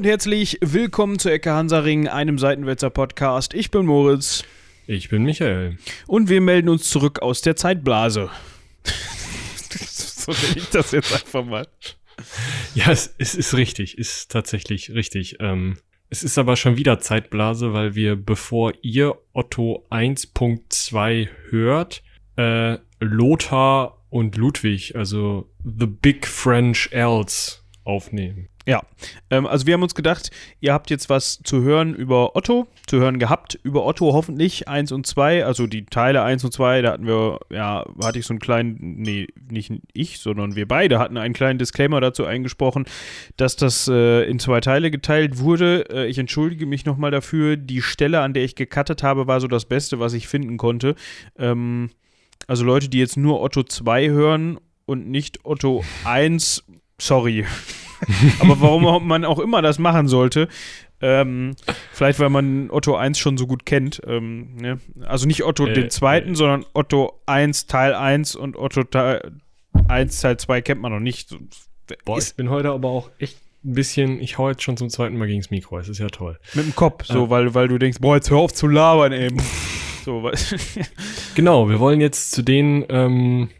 [0.00, 3.52] und herzlich willkommen zu Ecke Hansaring, einem Seitenwälzer Podcast.
[3.52, 4.44] Ich bin Moritz.
[4.86, 5.76] Ich bin Michael.
[6.06, 8.30] Und wir melden uns zurück aus der Zeitblase.
[9.68, 11.68] so nenne ich das jetzt einfach mal.
[12.74, 15.36] Ja, es, es ist richtig, ist tatsächlich richtig.
[15.40, 15.76] Ähm,
[16.08, 22.02] es ist aber schon wieder Zeitblase, weil wir, bevor ihr Otto 1.2 hört,
[22.36, 28.48] äh, Lothar und Ludwig, also The Big French Else, aufnehmen.
[28.70, 28.82] Ja,
[29.30, 32.98] ähm, also wir haben uns gedacht, ihr habt jetzt was zu hören über Otto, zu
[33.00, 36.92] hören gehabt über Otto hoffentlich 1 und 2, also die Teile 1 und 2, da
[36.92, 41.16] hatten wir, ja, hatte ich so einen kleinen, nee, nicht ich, sondern wir beide hatten
[41.16, 42.84] einen kleinen Disclaimer dazu eingesprochen,
[43.36, 45.86] dass das äh, in zwei Teile geteilt wurde.
[45.90, 49.48] Äh, ich entschuldige mich nochmal dafür, die Stelle, an der ich gecuttet habe, war so
[49.48, 50.94] das Beste, was ich finden konnte.
[51.36, 51.90] Ähm,
[52.46, 56.62] also Leute, die jetzt nur Otto 2 hören und nicht Otto 1,
[56.98, 57.46] sorry.
[58.40, 60.48] Aber warum man auch immer das machen sollte,
[61.02, 61.56] ähm,
[61.92, 64.02] vielleicht weil man Otto 1 schon so gut kennt.
[64.06, 64.80] Ähm, ne?
[65.06, 66.36] Also nicht Otto äh, den zweiten, äh.
[66.36, 69.32] sondern Otto 1 Teil 1 und Otto Teil
[69.88, 71.34] 1 Teil 2 kennt man noch nicht.
[72.04, 75.16] Boah, ich bin heute aber auch echt ein bisschen, ich hau jetzt schon zum zweiten
[75.16, 76.38] Mal gegen das Mikro, es ist ja toll.
[76.54, 77.30] Mit dem Kopf, so, äh.
[77.30, 79.30] weil, weil du denkst, boah, jetzt hör auf zu labern, ey.
[80.04, 80.30] so,
[81.34, 83.50] genau, wir wollen jetzt zu den ähm,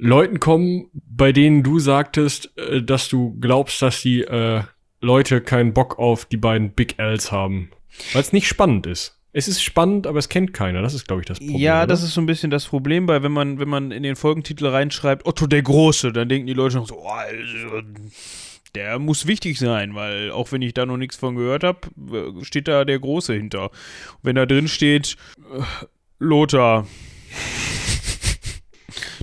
[0.00, 4.62] Leuten kommen, bei denen du sagtest, äh, dass du glaubst, dass die äh,
[5.00, 7.70] Leute keinen Bock auf die beiden Big Ls haben.
[8.12, 9.18] Weil es nicht spannend ist.
[9.32, 10.82] Es ist spannend, aber es kennt keiner.
[10.82, 11.58] Das ist, glaube ich, das Problem.
[11.58, 11.88] Ja, oder?
[11.88, 14.66] das ist so ein bisschen das Problem, weil wenn man, wenn man in den Folgentitel
[14.66, 17.86] reinschreibt, Otto der Große, dann denken die Leute noch so, oh, also,
[18.74, 21.80] der muss wichtig sein, weil auch wenn ich da noch nichts von gehört habe,
[22.42, 23.70] steht da der Große hinter.
[24.22, 25.62] wenn da drin steht, äh,
[26.18, 26.86] Lothar,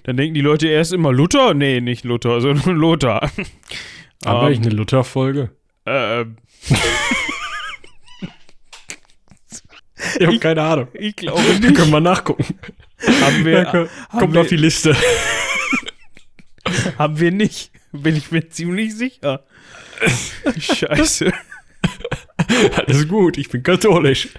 [0.08, 1.54] dann denken die Leute erst immer Luther?
[1.54, 3.30] Nee, nicht Luther, sondern Lothar.
[4.26, 5.52] Haben wir um, eine Luther-Folge?
[5.84, 6.22] Äh,
[10.18, 10.88] ich habe keine Ahnung.
[10.94, 11.76] Ich glaube nicht.
[11.76, 12.58] Können wir nachgucken.
[13.22, 14.96] Haben wir, ja, kommt haben auf die Liste.
[16.98, 17.72] haben wir nicht.
[17.92, 19.44] Bin ich mir ziemlich sicher.
[20.58, 21.34] Scheiße.
[22.76, 24.30] Alles gut, ich bin katholisch.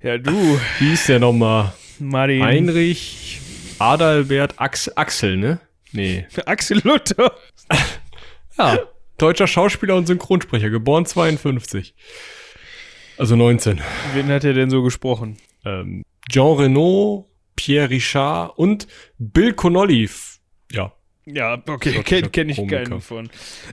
[0.00, 0.60] Ja, du.
[0.78, 1.72] Wie ist der nochmal?
[1.98, 2.44] Martin.
[2.44, 3.27] Heinrich
[3.78, 5.60] Adalbert Axel, Axel, ne?
[5.92, 6.26] Nee.
[6.46, 7.32] Axel Luther.
[8.58, 8.78] ja,
[9.18, 11.94] deutscher Schauspieler und Synchronsprecher, geboren 52.
[13.16, 13.80] Also 19.
[14.14, 15.38] Wen hat er denn so gesprochen?
[15.64, 18.86] Ähm, Jean Renault, Pierre Richard und
[19.18, 20.08] Bill Connolly.
[20.70, 20.92] Ja.
[21.26, 22.84] Ja, okay, kenne kenn ich Komiker.
[22.84, 23.28] keinen von.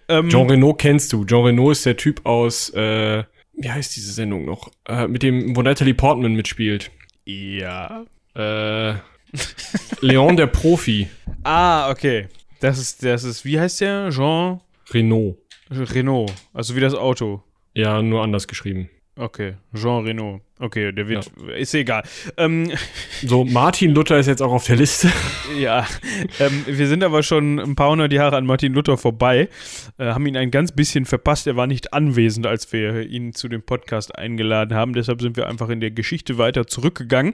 [0.09, 1.23] Ähm, Jean Renault kennst du.
[1.25, 3.23] Jean Renault ist der Typ aus, äh,
[3.53, 4.71] wie heißt diese Sendung noch?
[4.87, 6.91] Äh, mit dem, wo Natalie Portman mitspielt.
[7.25, 8.05] Ja.
[8.33, 8.95] Äh,
[10.01, 11.09] Leon der Profi.
[11.43, 12.27] Ah, okay.
[12.59, 14.09] Das ist, das ist, wie heißt der?
[14.11, 14.61] Jean?
[14.91, 15.37] Renault.
[15.69, 16.31] Renault.
[16.53, 17.43] Also wie das Auto.
[17.73, 18.89] Ja, nur anders geschrieben.
[19.17, 20.41] Okay, Jean Renault.
[20.57, 21.53] Okay, der wird, ja.
[21.55, 22.03] ist egal.
[22.37, 22.71] Ähm,
[23.21, 25.11] so, Martin Luther ist jetzt auch auf der Liste.
[25.59, 25.85] ja,
[26.39, 29.49] ähm, wir sind aber schon ein paar hundert Jahre an Martin Luther vorbei,
[29.97, 31.45] äh, haben ihn ein ganz bisschen verpasst.
[31.47, 34.93] Er war nicht anwesend, als wir ihn zu dem Podcast eingeladen haben.
[34.93, 37.33] Deshalb sind wir einfach in der Geschichte weiter zurückgegangen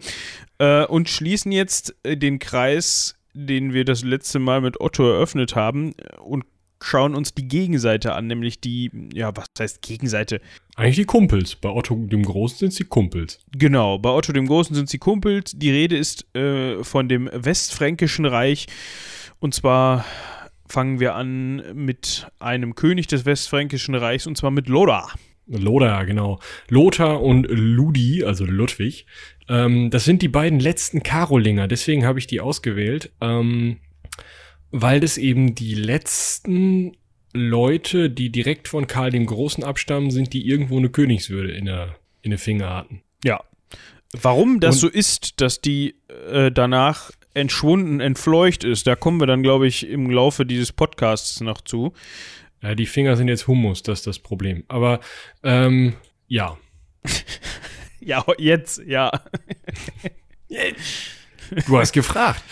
[0.58, 5.56] äh, und schließen jetzt äh, den Kreis den wir das letzte Mal mit Otto eröffnet
[5.56, 6.44] haben und
[6.82, 10.42] schauen uns die Gegenseite an, nämlich die, ja, was heißt Gegenseite?
[10.76, 11.56] Eigentlich die Kumpels.
[11.56, 13.40] Bei Otto dem Großen sind sie Kumpels.
[13.58, 15.54] Genau, bei Otto dem Großen sind sie Kumpels.
[15.56, 18.68] Die Rede ist äh, von dem Westfränkischen Reich.
[19.40, 20.06] Und zwar
[20.68, 25.12] fangen wir an mit einem König des Westfränkischen Reichs, und zwar mit Lothar.
[25.48, 26.40] Lothar, genau.
[26.70, 29.06] Lothar und Ludi, also Ludwig.
[29.50, 33.12] Ähm, das sind die beiden letzten Karolinger, deswegen habe ich die ausgewählt.
[33.20, 33.78] Ähm,
[34.72, 36.98] weil das eben die letzten
[37.34, 41.96] Leute, die direkt von Karl dem Großen abstammen, sind, die irgendwo eine Königswürde in der,
[42.22, 43.02] in der Finger hatten.
[43.24, 43.44] Ja.
[44.14, 45.96] Warum das Und, so ist, dass die
[46.30, 51.40] äh, danach entschwunden, entfleucht ist, da kommen wir dann, glaube ich, im Laufe dieses Podcasts
[51.40, 51.94] noch zu.
[52.62, 54.66] Ja, die Finger sind jetzt Hummus, das ist das Problem.
[54.68, 55.00] Aber
[55.44, 55.94] ähm,
[56.28, 56.58] ja.
[58.02, 59.12] ja, jetzt, ja.
[61.68, 62.44] du hast gefragt.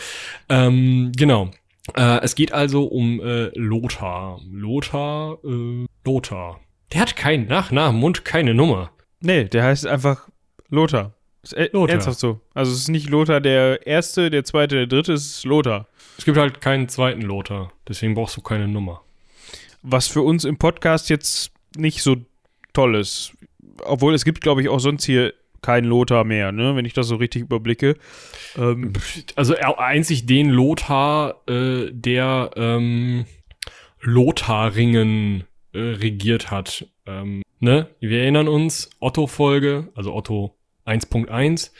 [0.48, 1.51] ähm, genau.
[1.95, 4.39] Äh, es geht also um äh, Lothar.
[4.50, 6.59] Lothar, äh, Lothar.
[6.94, 8.91] Der hat keinen Nachnamen und keine Nummer.
[9.21, 10.30] Nee, der heißt einfach
[10.69, 11.13] Lothar.
[11.44, 11.94] Ist äh, Lothar.
[11.95, 12.41] Ernsthaft so.
[12.53, 15.88] Also es ist nicht Lothar der Erste, der Zweite, der Dritte, es ist Lothar.
[16.18, 17.71] Es gibt halt keinen zweiten Lothar.
[17.88, 19.01] Deswegen brauchst du keine Nummer.
[19.81, 22.18] Was für uns im Podcast jetzt nicht so
[22.74, 23.33] toll ist.
[23.83, 26.76] Obwohl es gibt, glaube ich, auch sonst hier kein Lothar mehr, ne?
[26.76, 27.96] wenn ich das so richtig überblicke.
[28.58, 28.94] Ähm,
[29.36, 33.26] also einzig den Lothar, äh, der ähm,
[34.02, 36.88] Lotharingen äh, regiert hat.
[37.06, 37.90] Ähm, ne?
[38.00, 41.72] Wir erinnern uns, Otto-Folge, also Otto 1.1,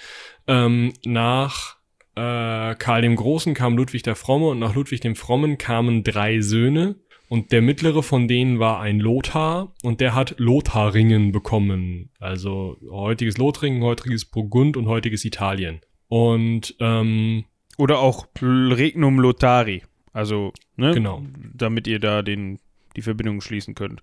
[0.48, 1.78] ähm, nach
[2.16, 6.42] äh, Karl dem Großen kam Ludwig der Fromme und nach Ludwig dem Frommen kamen drei
[6.42, 6.96] Söhne.
[7.30, 12.10] Und der mittlere von denen war ein Lothar und der hat Lotharingen bekommen.
[12.20, 15.80] Also heutiges Lothringen, heutiges Burgund und heutiges Italien.
[16.08, 17.46] Und ähm,
[17.78, 19.84] Oder auch Regnum Lothari.
[20.12, 20.92] Also, ne?
[20.92, 21.24] Genau.
[21.54, 22.60] Damit ihr da den,
[22.96, 24.02] die Verbindung schließen könnt.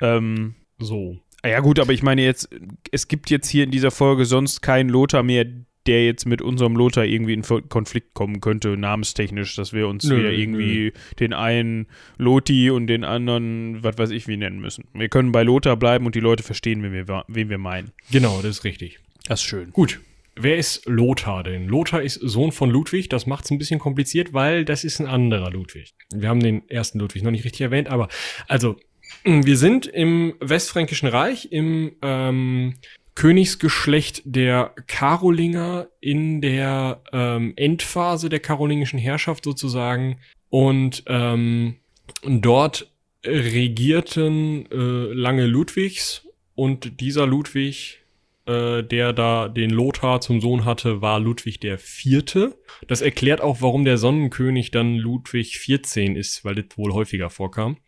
[0.00, 1.18] Ähm, so.
[1.44, 2.48] ja, gut, aber ich meine jetzt,
[2.90, 5.44] es gibt jetzt hier in dieser Folge sonst keinen Lothar mehr,
[5.86, 10.18] der jetzt mit unserem Lothar irgendwie in Konflikt kommen könnte, namenstechnisch, dass wir uns Nö,
[10.18, 11.86] wieder irgendwie den einen
[12.16, 14.84] Loti und den anderen, was weiß ich, wie nennen müssen.
[14.92, 17.92] Wir können bei Lothar bleiben und die Leute verstehen, wen wir, wen wir meinen.
[18.10, 18.98] Genau, das ist richtig.
[19.26, 19.70] Das ist schön.
[19.72, 20.00] Gut.
[20.40, 21.66] Wer ist Lothar denn?
[21.66, 23.08] Lothar ist Sohn von Ludwig.
[23.08, 25.94] Das macht es ein bisschen kompliziert, weil das ist ein anderer Ludwig.
[26.14, 28.08] Wir haben den ersten Ludwig noch nicht richtig erwähnt, aber
[28.46, 28.76] also
[29.24, 32.74] wir sind im Westfränkischen Reich im ähm,
[33.18, 40.20] Königsgeschlecht der Karolinger in der ähm, Endphase der karolingischen Herrschaft sozusagen
[40.50, 41.78] und ähm,
[42.24, 42.92] dort
[43.26, 47.98] regierten äh, lange Ludwigs und dieser Ludwig
[48.46, 52.56] äh, der da den Lothar zum Sohn hatte, war Ludwig der Vierte.
[52.86, 57.78] Das erklärt auch, warum der Sonnenkönig dann Ludwig 14 ist, weil das wohl häufiger vorkam.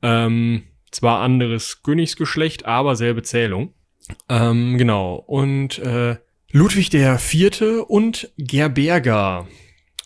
[0.00, 0.62] Ähm,
[0.92, 3.74] zwar anderes Königsgeschlecht, aber selbe Zählung.
[4.28, 5.16] Ähm, genau.
[5.16, 6.16] Und äh,
[6.50, 9.46] Ludwig der Vierte und Gerberga,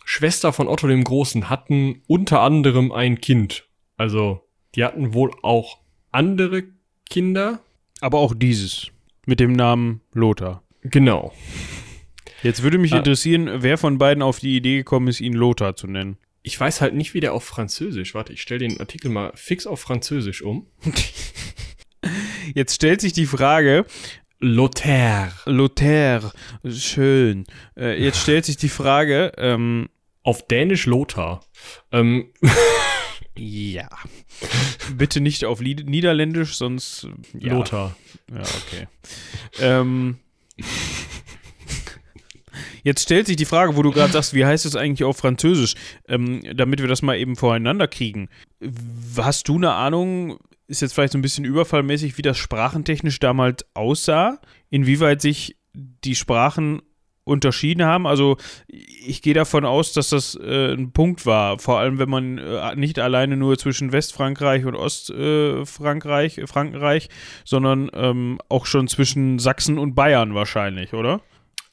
[0.04, 3.68] Schwester von Otto dem Großen, hatten unter anderem ein Kind.
[3.96, 4.40] Also,
[4.74, 5.78] die hatten wohl auch
[6.10, 6.64] andere
[7.08, 7.60] Kinder.
[8.00, 8.88] Aber auch dieses
[9.26, 10.64] mit dem Namen Lothar.
[10.82, 11.32] Genau.
[12.42, 12.98] Jetzt würde mich Ah.
[12.98, 16.16] interessieren, wer von beiden auf die Idee gekommen ist, ihn Lothar zu nennen.
[16.42, 18.14] Ich weiß halt nicht, wie der auf Französisch.
[18.16, 20.66] Warte, ich stelle den Artikel mal fix auf Französisch um.
[22.54, 23.84] Jetzt stellt sich die Frage,
[24.40, 25.32] Lothaire.
[25.46, 26.32] Lothaire,
[26.68, 27.44] schön.
[27.76, 29.88] Äh, jetzt stellt sich die Frage, ähm,
[30.24, 31.44] Auf Dänisch Lothar.
[31.92, 32.32] Ähm,
[33.36, 33.88] ja.
[34.96, 37.08] Bitte nicht auf Lied Niederländisch, sonst.
[37.38, 37.54] Ja.
[37.54, 37.96] Lothar.
[38.30, 38.88] Ja, okay.
[39.60, 40.18] ähm,
[42.82, 45.74] jetzt stellt sich die Frage, wo du gerade sagst, wie heißt es eigentlich auf Französisch,
[46.08, 48.28] ähm, damit wir das mal eben voreinander kriegen.
[49.16, 53.64] Hast du eine Ahnung, ist jetzt vielleicht so ein bisschen überfallmäßig, wie das sprachentechnisch damals
[53.74, 54.40] aussah?
[54.70, 56.82] Inwieweit sich die Sprachen
[57.24, 58.06] unterschieden haben.
[58.06, 58.36] Also
[58.66, 62.74] ich gehe davon aus, dass das äh, ein Punkt war, vor allem wenn man äh,
[62.74, 67.08] nicht alleine nur zwischen Westfrankreich und Ostfrankreich, äh, Frankenreich,
[67.44, 71.20] sondern ähm, auch schon zwischen Sachsen und Bayern wahrscheinlich, oder?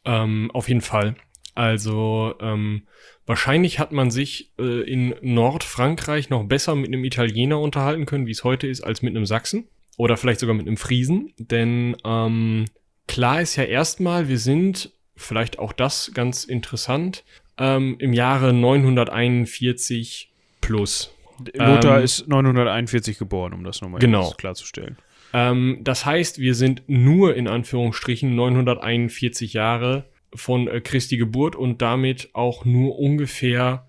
[0.06, 1.16] Ähm, auf jeden Fall.
[1.56, 2.84] Also ähm,
[3.30, 8.32] wahrscheinlich hat man sich äh, in Nordfrankreich noch besser mit einem Italiener unterhalten können, wie
[8.32, 9.68] es heute ist, als mit einem Sachsen.
[9.98, 11.32] Oder vielleicht sogar mit einem Friesen.
[11.38, 12.66] Denn ähm,
[13.08, 17.24] klar ist ja erstmal, wir sind, vielleicht auch das ganz interessant,
[17.60, 20.32] ähm, im Jahre 941
[20.62, 21.14] plus.
[21.54, 24.32] Lothar Ähm, ist 941 geboren, um das nochmal Genau.
[24.32, 24.98] klarzustellen.
[25.34, 31.82] Ähm, das heißt, wir sind nur in Anführungsstrichen 941 Jahre von äh, Christi Geburt und
[31.82, 33.88] damit auch nur ungefähr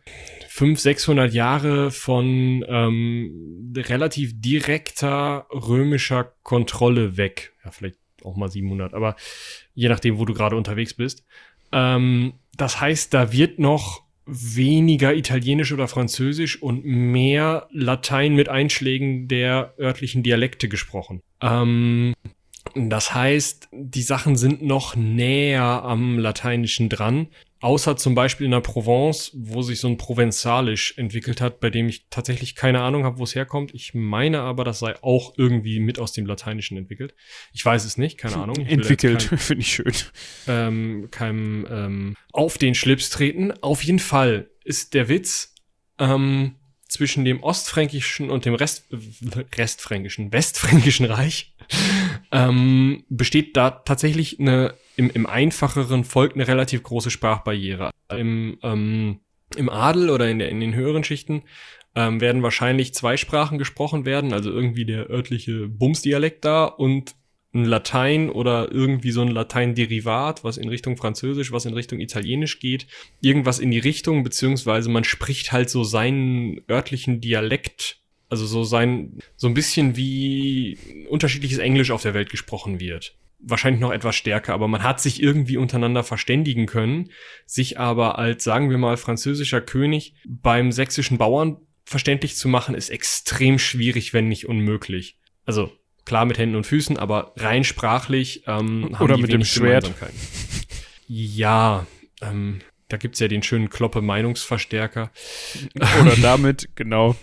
[0.48, 7.52] 500, 600 Jahre von ähm, relativ direkter römischer Kontrolle weg.
[7.64, 9.16] Ja, vielleicht auch mal 700, aber
[9.74, 11.24] je nachdem, wo du gerade unterwegs bist.
[11.72, 19.28] Ähm, das heißt, da wird noch weniger Italienisch oder Französisch und mehr Latein mit Einschlägen
[19.28, 21.22] der örtlichen Dialekte gesprochen.
[21.40, 22.14] Ähm,
[22.74, 27.28] das heißt, die Sachen sind noch näher am Lateinischen dran.
[27.62, 31.88] Außer zum Beispiel in der Provence, wo sich so ein Provenzalisch entwickelt hat, bei dem
[31.88, 33.74] ich tatsächlich keine Ahnung habe, wo es herkommt.
[33.74, 37.14] Ich meine aber, das sei auch irgendwie mit aus dem Lateinischen entwickelt.
[37.52, 38.56] Ich weiß es nicht, keine Ahnung.
[38.56, 39.92] Will jetzt Entwickelt, finde ich schön.
[40.48, 43.52] ähm, keinem ähm, auf den Schlips treten.
[43.60, 45.54] Auf jeden Fall ist der Witz
[45.98, 46.54] ähm,
[46.88, 48.86] zwischen dem Ostfränkischen und dem Rest,
[49.54, 51.54] Restfränkischen, Westfränkischen Reich
[52.32, 57.90] ähm, besteht da tatsächlich eine im, im einfacheren Volk eine relativ große Sprachbarriere.
[58.10, 59.20] Im, ähm,
[59.56, 61.42] im Adel oder in, der, in den höheren Schichten
[61.94, 67.14] ähm, werden wahrscheinlich zwei Sprachen gesprochen werden, also irgendwie der örtliche Bumsdialekt da und
[67.52, 72.60] ein Latein oder irgendwie so ein Latein-Derivat, was in Richtung Französisch, was in Richtung Italienisch
[72.60, 72.86] geht,
[73.20, 77.99] irgendwas in die Richtung, beziehungsweise man spricht halt so seinen örtlichen Dialekt,
[78.30, 83.16] also so sein, so ein bisschen wie unterschiedliches Englisch auf der Welt gesprochen wird.
[83.40, 87.10] Wahrscheinlich noch etwas stärker, aber man hat sich irgendwie untereinander verständigen können,
[87.46, 92.90] sich aber als, sagen wir mal, französischer König beim sächsischen Bauern verständlich zu machen, ist
[92.90, 95.18] extrem schwierig, wenn nicht unmöglich.
[95.44, 95.72] Also
[96.04, 99.92] klar mit Händen und Füßen, aber rein sprachlich ähm, Oder mit dem Schwert.
[101.08, 101.86] Ja,
[102.22, 105.10] ähm, da gibt's ja den schönen Kloppe-Meinungsverstärker.
[106.02, 107.16] Oder damit, genau.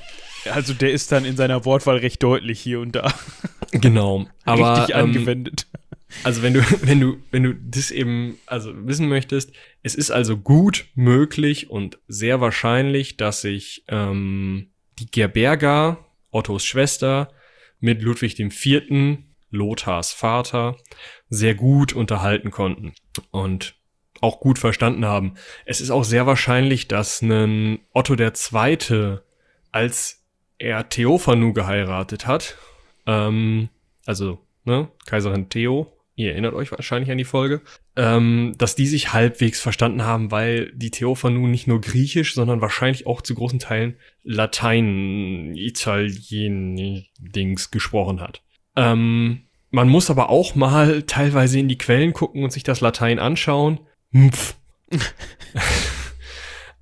[0.54, 3.14] Also der ist dann in seiner Wortwahl recht deutlich hier und da.
[3.72, 4.26] Genau.
[4.46, 5.68] Aber, Richtig angewendet.
[5.74, 5.80] Ähm,
[6.24, 9.52] also wenn du, wenn du, wenn du das eben also wissen möchtest,
[9.84, 17.30] es ist also gut möglich und sehr wahrscheinlich, dass sich ähm, die Gerberga, Ottos Schwester,
[17.80, 20.78] mit Ludwig IV., Lothars Vater,
[21.30, 22.94] sehr gut unterhalten konnten
[23.32, 23.76] und
[24.22, 25.36] auch gut verstanden haben.
[25.66, 29.20] Es ist auch sehr wahrscheinlich, dass ein Otto II.,
[29.72, 30.26] als
[30.60, 32.58] er Theophanu geheiratet hat,
[33.06, 33.70] ähm,
[34.06, 37.62] also ne, Kaiserin Theo, ihr erinnert euch wahrscheinlich an die Folge,
[37.96, 43.08] ähm, dass die sich halbwegs verstanden haben, weil die Theophanu nicht nur Griechisch, sondern wahrscheinlich
[43.08, 48.42] auch zu großen Teilen Latein, Italien, Dings gesprochen hat.
[48.76, 53.20] Ähm, man muss aber auch mal teilweise in die Quellen gucken und sich das Latein
[53.20, 53.80] anschauen.
[54.12, 54.56] Mpf.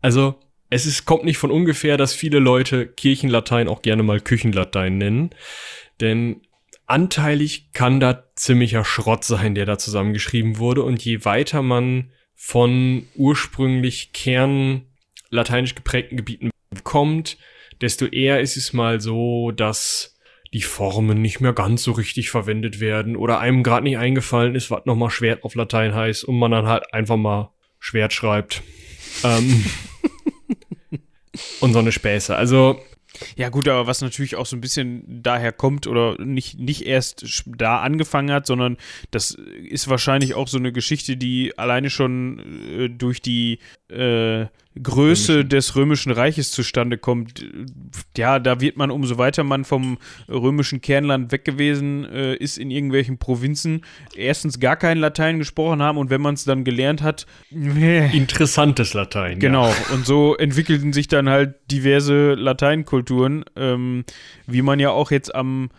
[0.01, 0.35] also,
[0.75, 5.29] es ist, kommt nicht von ungefähr, dass viele Leute Kirchenlatein auch gerne mal Küchenlatein nennen.
[6.01, 6.41] Denn
[6.85, 10.83] anteilig kann da ziemlicher Schrott sein, der da zusammengeschrieben wurde.
[10.83, 14.81] Und je weiter man von ursprünglich Kern
[15.29, 16.49] lateinisch geprägten Gebieten
[16.83, 17.37] kommt,
[17.79, 20.17] desto eher ist es mal so, dass
[20.53, 24.71] die Formen nicht mehr ganz so richtig verwendet werden oder einem gerade nicht eingefallen ist,
[24.71, 28.61] was nochmal Schwert auf Latein heißt und man dann halt einfach mal Schwert schreibt.
[29.23, 29.63] ähm,
[31.59, 32.35] und so eine Späße.
[32.35, 32.79] Also
[33.35, 37.43] ja, gut, aber was natürlich auch so ein bisschen daher kommt oder nicht, nicht erst
[37.45, 38.77] da angefangen hat, sondern
[39.11, 42.39] das ist wahrscheinlich auch so eine Geschichte, die alleine schon
[42.77, 44.47] äh, durch die äh,
[44.81, 45.49] Größe Römischen.
[45.49, 47.45] des Römischen Reiches zustande kommt.
[48.17, 49.97] Ja, da wird man, umso weiter man vom
[50.29, 55.97] römischen Kernland weg gewesen äh, ist in irgendwelchen Provinzen, erstens gar kein Latein gesprochen haben
[55.97, 57.25] und wenn man es dann gelernt hat.
[57.51, 59.39] Interessantes Latein.
[59.39, 59.75] Genau, ja.
[59.93, 64.03] und so entwickelten sich dann halt diverse Lateinkulturen, ähm,
[64.45, 65.69] wie man ja auch jetzt am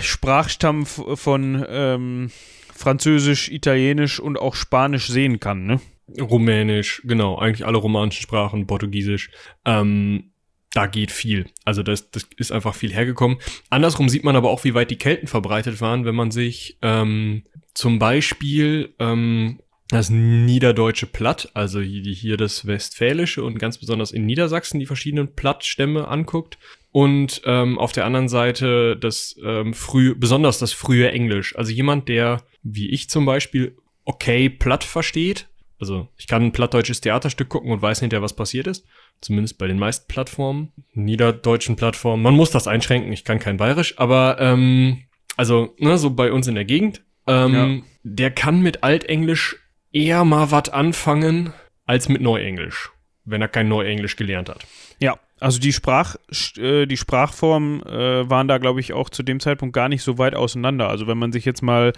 [0.00, 2.30] Sprachstamm von ähm,
[2.74, 5.80] Französisch, Italienisch und auch Spanisch sehen kann, ne?
[6.20, 9.30] Rumänisch, genau, eigentlich alle romanischen Sprachen, Portugiesisch.
[9.64, 10.32] Ähm,
[10.72, 11.46] da geht viel.
[11.64, 13.38] Also das, das ist einfach viel hergekommen.
[13.70, 17.44] Andersrum sieht man aber auch, wie weit die Kelten verbreitet waren, wenn man sich ähm,
[17.74, 24.80] zum Beispiel ähm, das niederdeutsche Platt, also hier das westfälische und ganz besonders in Niedersachsen
[24.80, 26.58] die verschiedenen Plattstämme anguckt
[26.92, 31.56] und ähm, auf der anderen Seite das ähm, früh, besonders das frühe Englisch.
[31.56, 35.48] Also jemand, der wie ich zum Beispiel okay Platt versteht,
[35.82, 38.86] also ich kann ein plattdeutsches Theaterstück gucken und weiß hinterher, was passiert ist.
[39.20, 42.22] Zumindest bei den meisten Plattformen, niederdeutschen Plattformen.
[42.22, 45.02] Man muss das einschränken, ich kann kein Bayerisch, aber ähm,
[45.36, 47.02] also ne, so bei uns in der Gegend.
[47.26, 47.82] Ähm, ja.
[48.04, 49.56] Der kann mit Altenglisch
[49.90, 51.52] eher mal was anfangen
[51.84, 52.92] als mit Neuenglisch,
[53.24, 54.66] wenn er kein Neuenglisch gelernt hat.
[54.98, 56.16] Ja, also die Sprach,
[56.56, 60.18] äh, die Sprachformen äh, waren da, glaube ich, auch zu dem Zeitpunkt gar nicht so
[60.18, 60.88] weit auseinander.
[60.88, 61.92] Also wenn man sich jetzt mal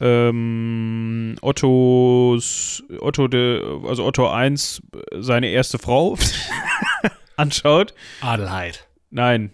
[0.00, 6.18] ähm, Ottos, Otto de, also Otto I, seine erste Frau
[7.36, 7.94] anschaut.
[8.20, 8.88] Adelheid.
[9.10, 9.52] Nein,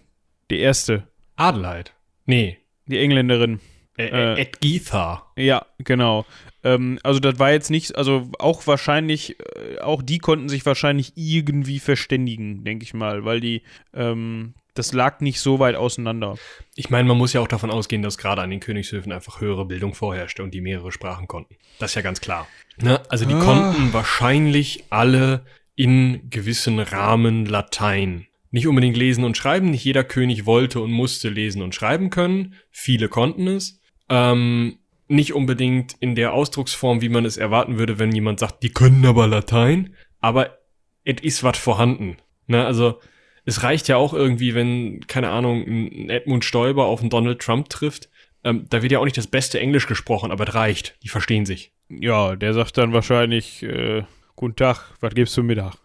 [0.49, 1.07] die erste.
[1.35, 1.93] Adelheid.
[2.25, 2.57] Nee.
[2.87, 3.59] Die Engländerin.
[3.97, 5.31] Äh, äh, Edgitha.
[5.37, 6.25] Ja, genau.
[6.65, 11.13] Ähm, also das war jetzt nicht, also auch wahrscheinlich, äh, auch die konnten sich wahrscheinlich
[11.15, 13.61] irgendwie verständigen, denke ich mal, weil die,
[13.93, 16.35] ähm, das lag nicht so weit auseinander.
[16.75, 19.65] Ich meine, man muss ja auch davon ausgehen, dass gerade an den Königshöfen einfach höhere
[19.65, 21.55] Bildung vorherrschte und die mehrere Sprachen konnten.
[21.79, 22.47] Das ist ja ganz klar.
[22.81, 22.99] Ne?
[23.09, 23.39] Also die ah.
[23.39, 25.45] konnten wahrscheinlich alle
[25.75, 28.25] in gewissen Rahmen Latein.
[28.49, 32.55] Nicht unbedingt lesen und schreiben, nicht jeder König wollte und musste lesen und schreiben können.
[32.71, 33.79] Viele konnten es.
[34.09, 38.71] Ähm, nicht unbedingt in der Ausdrucksform, wie man es erwarten würde, wenn jemand sagt, die
[38.71, 40.57] können aber Latein, aber
[41.03, 42.17] es ist was vorhanden.
[42.47, 42.65] Ne?
[42.65, 42.99] Also
[43.45, 47.69] es reicht ja auch irgendwie, wenn, keine Ahnung, ein Edmund Stoiber auf einen Donald Trump
[47.69, 48.09] trifft.
[48.43, 50.97] Ähm, da wird ja auch nicht das beste Englisch gesprochen, aber es reicht.
[51.03, 51.71] Die verstehen sich.
[51.89, 54.03] Ja, der sagt dann wahrscheinlich, äh,
[54.35, 55.75] guten Tag, was gibst du Mittag?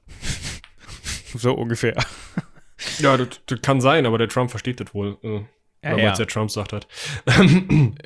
[1.34, 1.96] so ungefähr.
[2.98, 5.18] Ja, das, das, kann sein, aber der Trump versteht das wohl.
[5.22, 5.40] Äh.
[5.82, 6.12] Ja, Weil ja.
[6.12, 6.86] der Trump sagt hat.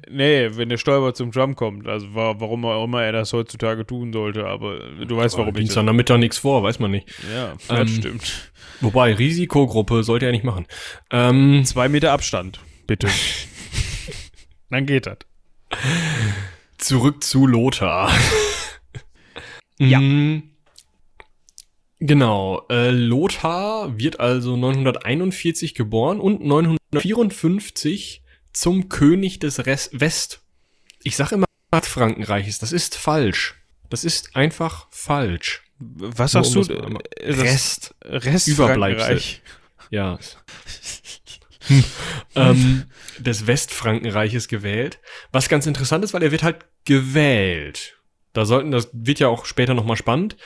[0.08, 4.12] nee, wenn der Stolper zum Trump kommt, also warum auch immer er das heutzutage tun
[4.12, 5.74] sollte, aber du weißt, warum ich.
[5.74, 7.08] Dann damit da nichts vor, weiß man nicht.
[7.34, 8.52] Ja, das ähm, stimmt.
[8.80, 10.66] Wobei, Risikogruppe sollte er nicht machen.
[11.10, 13.08] Ähm, Zwei Meter Abstand, bitte.
[14.70, 15.18] Dann geht das.
[16.78, 18.12] Zurück zu Lothar.
[19.80, 19.98] ja.
[19.98, 20.44] Mm.
[21.98, 26.44] Genau, äh, Lothar wird also 941 geboren und
[26.94, 28.22] 954
[28.52, 30.40] zum König des Res West.
[31.02, 33.56] Ich sag immer Frankenreiches, das ist falsch.
[33.90, 35.62] Das ist einfach falsch.
[35.78, 36.78] Was sagst Nur du?
[36.78, 37.94] um Äh, Rest.
[38.04, 39.20] Rest Überbleibsel.
[39.90, 40.18] Ja.
[41.66, 41.84] Hm.
[42.36, 42.84] ähm,
[43.18, 45.00] des Westfrankenreiches gewählt.
[45.32, 47.98] Was ganz interessant ist, weil er wird halt gewählt.
[48.32, 50.36] Da sollten, das wird ja auch später nochmal spannend.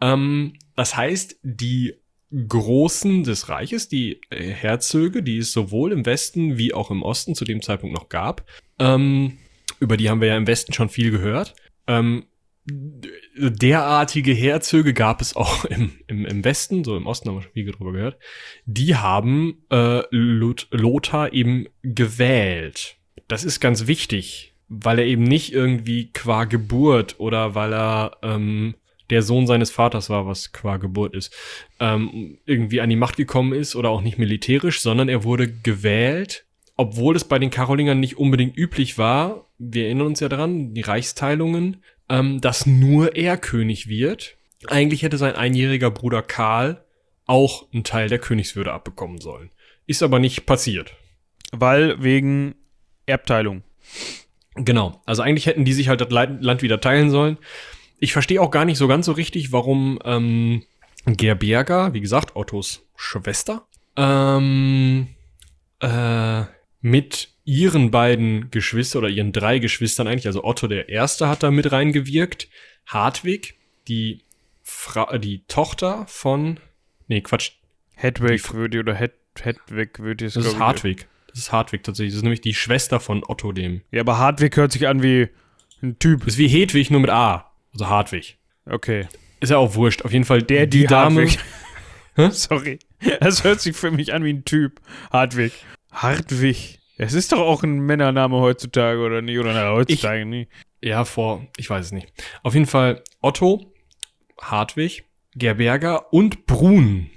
[0.00, 1.94] Ähm, das heißt, die
[2.32, 7.34] Großen des Reiches, die äh, Herzöge, die es sowohl im Westen wie auch im Osten
[7.34, 8.44] zu dem Zeitpunkt noch gab,
[8.78, 9.38] ähm,
[9.80, 11.54] über die haben wir ja im Westen schon viel gehört.
[11.86, 12.24] Ähm,
[12.68, 17.52] derartige Herzöge gab es auch im, im, im Westen, so im Osten haben wir schon
[17.52, 18.18] viel drüber gehört.
[18.64, 22.96] Die haben äh, Lot Lothar eben gewählt.
[23.28, 28.74] Das ist ganz wichtig, weil er eben nicht irgendwie qua Geburt oder weil er ähm,
[29.10, 31.34] der Sohn seines Vaters war, was qua Geburt ist,
[31.80, 36.44] ähm, irgendwie an die Macht gekommen ist oder auch nicht militärisch, sondern er wurde gewählt,
[36.76, 39.46] obwohl es bei den Karolingern nicht unbedingt üblich war.
[39.58, 44.36] Wir erinnern uns ja dran, die Reichsteilungen, ähm, dass nur er König wird.
[44.66, 46.84] Eigentlich hätte sein einjähriger Bruder Karl
[47.26, 49.50] auch einen Teil der Königswürde abbekommen sollen.
[49.86, 50.94] Ist aber nicht passiert.
[51.52, 52.54] Weil wegen
[53.06, 53.62] Erbteilung.
[54.54, 55.00] Genau.
[55.04, 57.38] Also eigentlich hätten die sich halt das Land wieder teilen sollen.
[57.98, 60.62] Ich verstehe auch gar nicht so ganz so richtig, warum ähm,
[61.06, 65.08] Gerberga, wie gesagt, Ottos Schwester, ähm,
[65.80, 66.42] äh,
[66.80, 71.50] mit ihren beiden Geschwistern oder ihren drei Geschwistern eigentlich, also Otto der Erste hat da
[71.50, 72.48] mit reingewirkt,
[72.86, 73.54] Hartwig,
[73.88, 74.22] die
[74.62, 76.58] Fra äh, die Tochter von,
[77.06, 77.52] nee, Quatsch,
[77.94, 81.06] Hedwig würde oder Hed Hedwig würde es das ist Hartwig.
[81.28, 82.12] Das ist Hartwig tatsächlich.
[82.12, 83.82] Das ist nämlich die Schwester von Otto dem.
[83.90, 85.28] Ja, aber Hartwig hört sich an wie
[85.82, 86.20] ein Typ.
[86.20, 87.52] Das ist wie Hedwig, nur mit A.
[87.76, 88.38] Also Hartwig.
[88.64, 89.06] Okay.
[89.40, 90.02] Ist ja auch wurscht.
[90.02, 91.38] Auf jeden Fall Der, die, Hartwig.
[92.14, 92.30] Hä?
[92.32, 92.78] Sorry.
[93.20, 94.80] Das hört sich für mich an wie ein Typ.
[95.12, 95.52] Hartwig.
[95.92, 96.78] Hartwig.
[96.96, 99.38] Es ist doch auch ein Männername heutzutage, oder nicht?
[99.38, 100.48] Oder na, heutzutage nie.
[100.80, 102.10] Ja, vor, ich weiß es nicht.
[102.42, 103.74] Auf jeden Fall Otto,
[104.40, 107.10] Hartwig, Gerberga und Brun,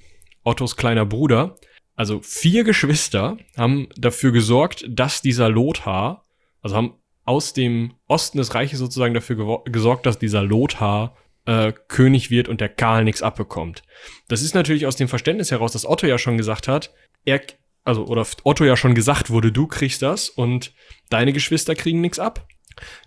[0.44, 1.56] Ottos kleiner Bruder,
[1.96, 6.26] also vier Geschwister, haben dafür gesorgt, dass dieser Lothar,
[6.62, 6.99] also haben
[7.30, 11.16] aus dem Osten des Reiches sozusagen dafür gesorgt, dass dieser Lothar
[11.46, 13.84] äh, König wird und der Karl nichts abbekommt.
[14.28, 16.92] Das ist natürlich aus dem Verständnis heraus, dass Otto ja schon gesagt hat,
[17.26, 17.40] er,
[17.84, 20.74] also, oder Otto ja schon gesagt wurde, du kriegst das und
[21.12, 22.48] deine Geschwister kriegen nichts ab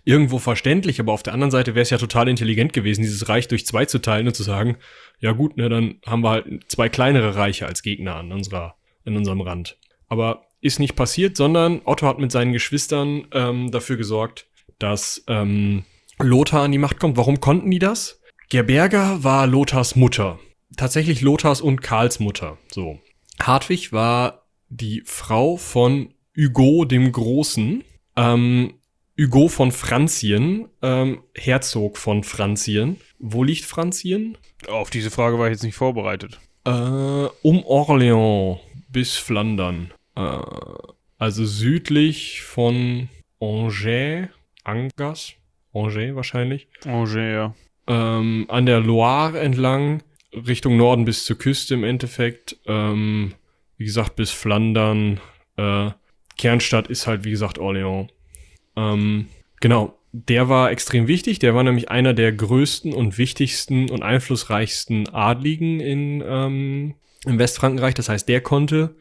[0.05, 3.49] irgendwo verständlich, aber auf der anderen Seite wäre es ja total intelligent gewesen, dieses Reich
[3.49, 4.77] durch zwei zu teilen und zu sagen,
[5.19, 9.17] ja gut, ne, dann haben wir halt zwei kleinere Reiche als Gegner an unserer, in
[9.17, 9.77] unserem Rand.
[10.07, 14.47] Aber ist nicht passiert, sondern Otto hat mit seinen Geschwistern ähm, dafür gesorgt,
[14.79, 15.83] dass ähm,
[16.19, 17.17] Lothar an die Macht kommt.
[17.17, 18.21] Warum konnten die das?
[18.49, 20.39] Gerberga war Lothars Mutter.
[20.77, 22.57] Tatsächlich Lothars und Karls Mutter.
[22.71, 22.99] So.
[23.41, 27.83] Hartwig war die Frau von Hugo dem Großen.
[28.15, 28.73] Ähm,
[29.19, 32.97] Hugo von Franzien, ähm, Herzog von Franzien.
[33.19, 34.37] Wo liegt Franzien?
[34.69, 36.39] Auf diese Frage war ich jetzt nicht vorbereitet.
[36.65, 39.91] Äh, um Orléans bis Flandern.
[40.15, 40.37] Äh,
[41.17, 44.29] also südlich von Angers,
[44.63, 45.33] Angers,
[45.73, 46.67] Angers wahrscheinlich.
[46.85, 47.55] Angers, ja.
[47.87, 52.57] Ähm, an der Loire entlang, Richtung Norden bis zur Küste im Endeffekt.
[52.65, 53.33] Ähm,
[53.77, 55.19] wie gesagt, bis Flandern.
[55.57, 55.91] Äh,
[56.37, 58.09] Kernstadt ist halt, wie gesagt, Orléans.
[58.75, 59.27] Ähm,
[59.59, 61.39] genau, der war extrem wichtig.
[61.39, 66.95] Der war nämlich einer der größten und wichtigsten und einflussreichsten Adligen in, ähm,
[67.25, 67.93] im Westfrankenreich.
[67.93, 68.95] Das heißt, der konnte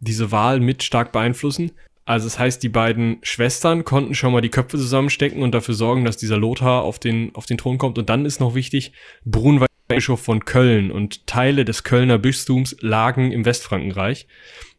[0.00, 1.72] diese Wahl mit stark beeinflussen.
[2.04, 6.04] Also das heißt, die beiden Schwestern konnten schon mal die Köpfe zusammenstecken und dafür sorgen,
[6.04, 7.98] dass dieser Lothar auf den, auf den Thron kommt.
[7.98, 8.92] Und dann ist noch wichtig,
[9.24, 14.26] Brun war Bischof von Köln und Teile des Kölner Bistums lagen im Westfrankenreich.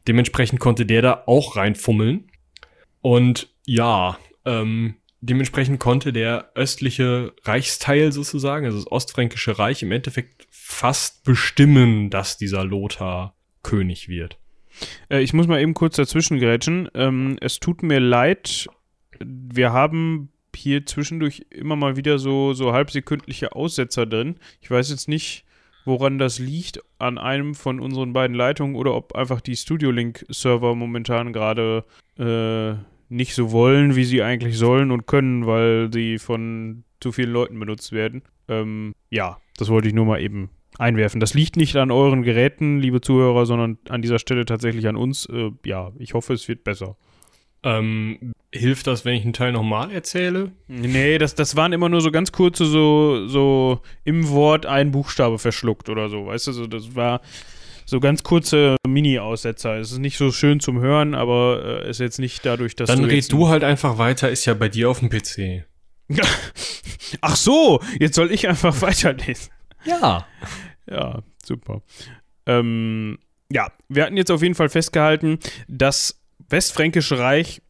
[0.07, 2.29] Dementsprechend konnte der da auch reinfummeln.
[3.01, 10.47] Und ja, ähm, dementsprechend konnte der östliche Reichsteil sozusagen, also das Ostfränkische Reich, im Endeffekt
[10.49, 14.37] fast bestimmen, dass dieser Lothar König wird.
[15.09, 16.89] Äh, ich muss mal eben kurz dazwischen grätschen.
[16.93, 18.67] Ähm, es tut mir leid.
[19.19, 24.35] Wir haben hier zwischendurch immer mal wieder so, so halbsekündliche Aussetzer drin.
[24.61, 25.45] Ich weiß jetzt nicht,
[25.85, 30.75] woran das liegt, an einem von unseren beiden Leitungen oder ob einfach die Studio Link-Server
[30.75, 31.85] momentan gerade
[32.17, 32.73] äh,
[33.09, 37.59] nicht so wollen, wie sie eigentlich sollen und können, weil sie von zu vielen Leuten
[37.59, 38.21] benutzt werden.
[38.47, 41.19] Ähm, ja, das wollte ich nur mal eben einwerfen.
[41.19, 45.25] Das liegt nicht an euren Geräten, liebe Zuhörer, sondern an dieser Stelle tatsächlich an uns.
[45.25, 46.95] Äh, ja, ich hoffe, es wird besser.
[47.63, 50.51] Ähm, hilft das, wenn ich einen Teil nochmal erzähle?
[50.67, 55.39] Nee, das, das waren immer nur so ganz kurze, so, so im Wort ein Buchstabe
[55.39, 57.21] verschluckt oder so, weißt du, so, das war
[57.85, 59.77] so ganz kurze Mini-Aussetzer.
[59.77, 62.99] Es ist nicht so schön zum Hören, aber äh, ist jetzt nicht dadurch, dass Dann
[62.99, 65.65] du red jetzt du halt einfach weiter, ist ja bei dir auf dem PC.
[67.21, 69.51] Ach so, jetzt soll ich einfach weiterlesen.
[69.85, 70.25] Ja.
[70.89, 71.81] Ja, super.
[72.45, 73.19] Ähm,
[73.51, 77.61] ja, wir hatten jetzt auf jeden Fall festgehalten, das Westfränkische Reich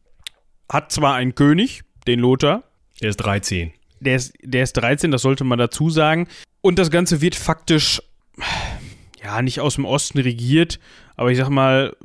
[0.70, 2.62] hat zwar einen König, den Lothar,
[3.02, 3.72] Der ist 13.
[4.00, 6.28] der ist, der ist 13, das sollte man dazu sagen.
[6.62, 8.00] Und das Ganze wird faktisch,
[9.22, 10.78] ja, nicht aus dem Osten regiert,
[11.16, 11.96] aber ich sag mal,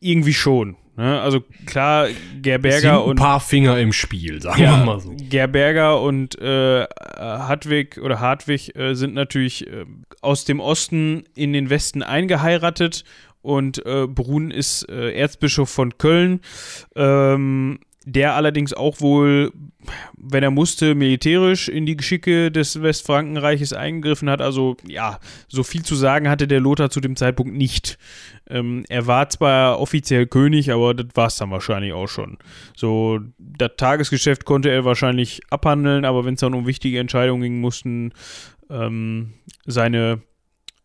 [0.00, 0.76] irgendwie schon.
[0.96, 1.20] Ne?
[1.20, 2.08] Also klar,
[2.40, 5.14] Gerberger Sind ein und paar Finger im Spiel, sagen ja, wir mal so.
[5.28, 6.86] Gerberger und äh,
[7.18, 9.84] Hartwig oder Hartwig äh, sind natürlich äh,
[10.20, 13.04] aus dem Osten in den Westen eingeheiratet
[13.42, 16.40] und äh, Brun ist äh, Erzbischof von Köln,
[16.96, 19.52] ähm, der allerdings auch wohl,
[20.16, 24.40] wenn er musste, militärisch in die Geschicke des Westfrankenreiches eingegriffen hat.
[24.40, 27.98] Also ja, so viel zu sagen hatte der Lothar zu dem Zeitpunkt nicht.
[28.48, 32.38] Ähm, er war zwar offiziell König, aber das war es dann wahrscheinlich auch schon.
[32.76, 37.60] So, das Tagesgeschäft konnte er wahrscheinlich abhandeln, aber wenn es dann um wichtige Entscheidungen ging,
[37.60, 38.12] mussten
[38.70, 40.20] ähm, seine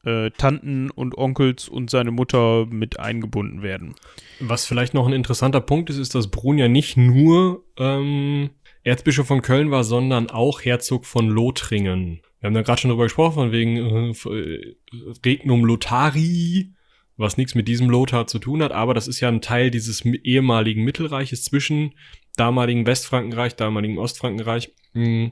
[0.05, 3.95] äh, Tanten und Onkels und seine Mutter mit eingebunden werden.
[4.39, 8.51] Was vielleicht noch ein interessanter Punkt ist, ist, dass Brun ja nicht nur ähm,
[8.83, 12.21] Erzbischof von Köln war, sondern auch Herzog von Lothringen.
[12.39, 14.75] Wir haben da gerade schon drüber gesprochen, von wegen äh, äh,
[15.25, 16.73] Regnum Lothari,
[17.17, 20.05] was nichts mit diesem Lothar zu tun hat, aber das ist ja ein Teil dieses
[20.05, 21.93] ehemaligen Mittelreiches zwischen
[22.37, 24.73] damaligen Westfrankenreich, damaligen Ostfrankenreich.
[24.93, 25.27] Mm.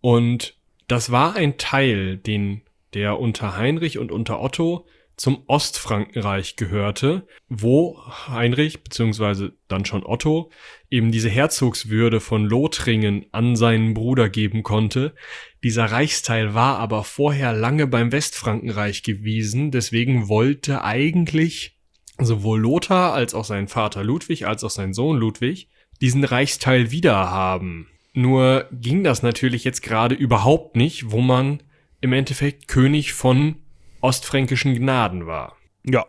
[0.00, 0.56] Und
[0.86, 2.62] das war ein Teil, den
[2.94, 10.50] der unter Heinrich und unter Otto zum Ostfrankenreich gehörte, wo Heinrich beziehungsweise dann schon Otto
[10.90, 15.14] eben diese Herzogswürde von Lothringen an seinen Bruder geben konnte.
[15.62, 21.78] Dieser Reichsteil war aber vorher lange beim Westfrankenreich gewesen, deswegen wollte eigentlich
[22.18, 25.68] sowohl Lothar als auch sein Vater Ludwig als auch sein Sohn Ludwig
[26.00, 27.88] diesen Reichsteil wieder haben.
[28.14, 31.62] Nur ging das natürlich jetzt gerade überhaupt nicht, wo man
[32.02, 33.56] im Endeffekt König von
[34.02, 35.56] ostfränkischen Gnaden war.
[35.84, 36.04] Ja.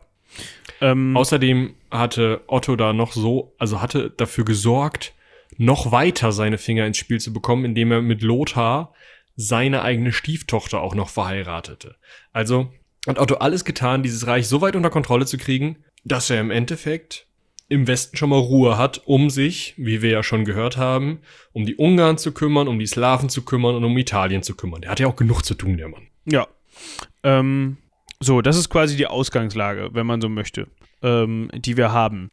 [0.82, 5.14] Ähm, Außerdem hatte Otto da noch so, also hatte dafür gesorgt,
[5.58, 8.94] noch weiter seine Finger ins Spiel zu bekommen, indem er mit Lothar
[9.36, 11.96] seine eigene Stieftochter auch noch verheiratete.
[12.34, 12.74] Also
[13.08, 16.52] hat Otto alles getan, dieses Reich so weit unter Kontrolle zu kriegen, dass er im
[16.52, 17.28] Endeffekt
[17.74, 21.20] im Westen schon mal Ruhe hat, um sich, wie wir ja schon gehört haben,
[21.54, 24.82] um die Ungarn zu kümmern, um die Slawen zu kümmern und um Italien zu kümmern.
[24.82, 26.08] Der hat ja auch genug zu tun, der Mann.
[26.26, 26.48] Ja.
[27.24, 27.78] Ähm,
[28.20, 30.68] so, das ist quasi die Ausgangslage, wenn man so möchte,
[31.02, 32.30] ähm, die wir haben.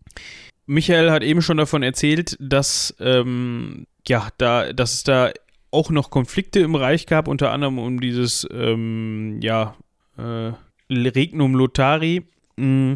[0.66, 5.32] Michael hat eben schon davon erzählt, dass, ähm, ja, da, dass es da
[5.70, 9.74] auch noch Konflikte im Reich gab, unter anderem um dieses, ähm, ja,
[10.18, 10.52] äh,
[10.90, 12.26] Regnum Lothari.
[12.56, 12.94] Mm,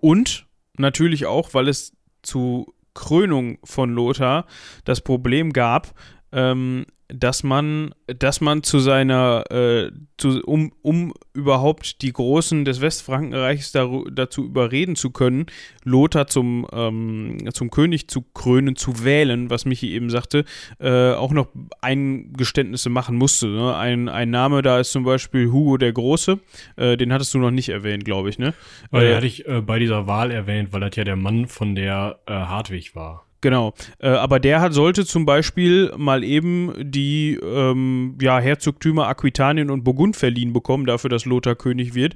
[0.00, 0.47] Und
[0.78, 4.46] natürlich auch, weil es zu Krönung von Lothar
[4.84, 5.94] das Problem gab,
[6.32, 12.80] ähm, dass man, dass man zu seiner, äh, zu, um, um überhaupt die Großen des
[12.80, 15.46] Westfrankenreichs dazu überreden zu können,
[15.84, 20.44] Lothar zum, ähm, zum König zu krönen, zu wählen, was Michi eben sagte,
[20.80, 21.48] äh, auch noch
[21.80, 23.46] Eingeständnisse machen musste.
[23.46, 23.74] Ne?
[23.74, 26.38] Ein, ein Name da ist zum Beispiel Hugo der Große,
[26.76, 28.52] äh, den hattest du noch nicht erwähnt, glaube ich, ne?
[28.90, 31.74] Weil Äh, hatte ich äh, bei dieser Wahl erwähnt, weil das ja der Mann von
[31.74, 33.27] der äh, Hartwig war.
[33.40, 39.70] Genau, äh, aber der hat, sollte zum Beispiel mal eben die ähm, ja, Herzogtümer Aquitanien
[39.70, 42.14] und Burgund verliehen bekommen, dafür, dass Lothar König wird.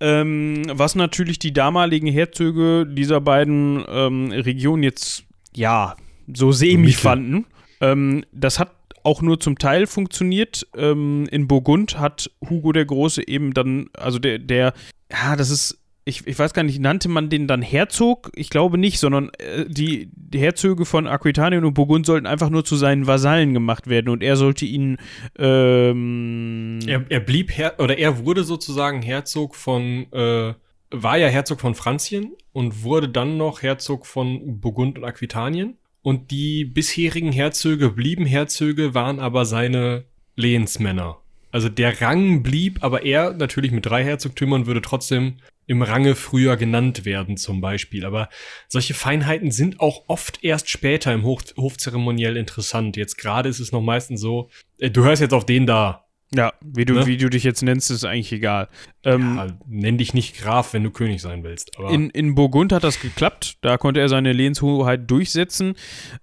[0.00, 5.96] Ähm, was natürlich die damaligen Herzöge dieser beiden ähm, Regionen jetzt, ja,
[6.32, 7.46] so semi fanden.
[7.80, 8.70] Ähm, das hat
[9.02, 10.66] auch nur zum Teil funktioniert.
[10.76, 14.72] Ähm, in Burgund hat Hugo der Große eben dann, also der, der,
[15.10, 18.30] ja, das ist ich, ich weiß gar nicht, nannte man den dann Herzog?
[18.34, 22.64] Ich glaube nicht, sondern äh, die, die Herzöge von Aquitanien und Burgund sollten einfach nur
[22.64, 24.98] zu seinen Vasallen gemacht werden und er sollte ihnen
[25.38, 30.52] ähm, Er, er blieb Her oder er wurde sozusagen Herzog von, äh,
[30.90, 35.78] war ja Herzog von Franzien und wurde dann noch Herzog von Burgund und Aquitanien.
[36.02, 40.04] Und die bisherigen Herzöge blieben Herzöge, waren aber seine
[40.36, 41.16] Lehensmänner.
[41.50, 46.56] Also der Rang blieb, aber er natürlich mit drei Herzogtümern würde trotzdem im Range früher
[46.56, 48.04] genannt werden zum Beispiel.
[48.04, 48.28] Aber
[48.68, 52.96] solche Feinheiten sind auch oft erst später im Hof Hofzeremoniell interessant.
[52.96, 56.52] Jetzt gerade ist es noch meistens so, äh, du hörst jetzt auf den da, Ja,
[56.62, 57.06] wie du, Ne?
[57.06, 58.68] wie du dich jetzt nennst, ist eigentlich egal.
[59.04, 61.78] Ähm, Ja, nenn dich nicht Graf, wenn du König sein willst.
[61.78, 63.58] Aber in, in Burgund hat das geklappt.
[63.60, 65.74] Da konnte er seine Lehnshoheit durchsetzen.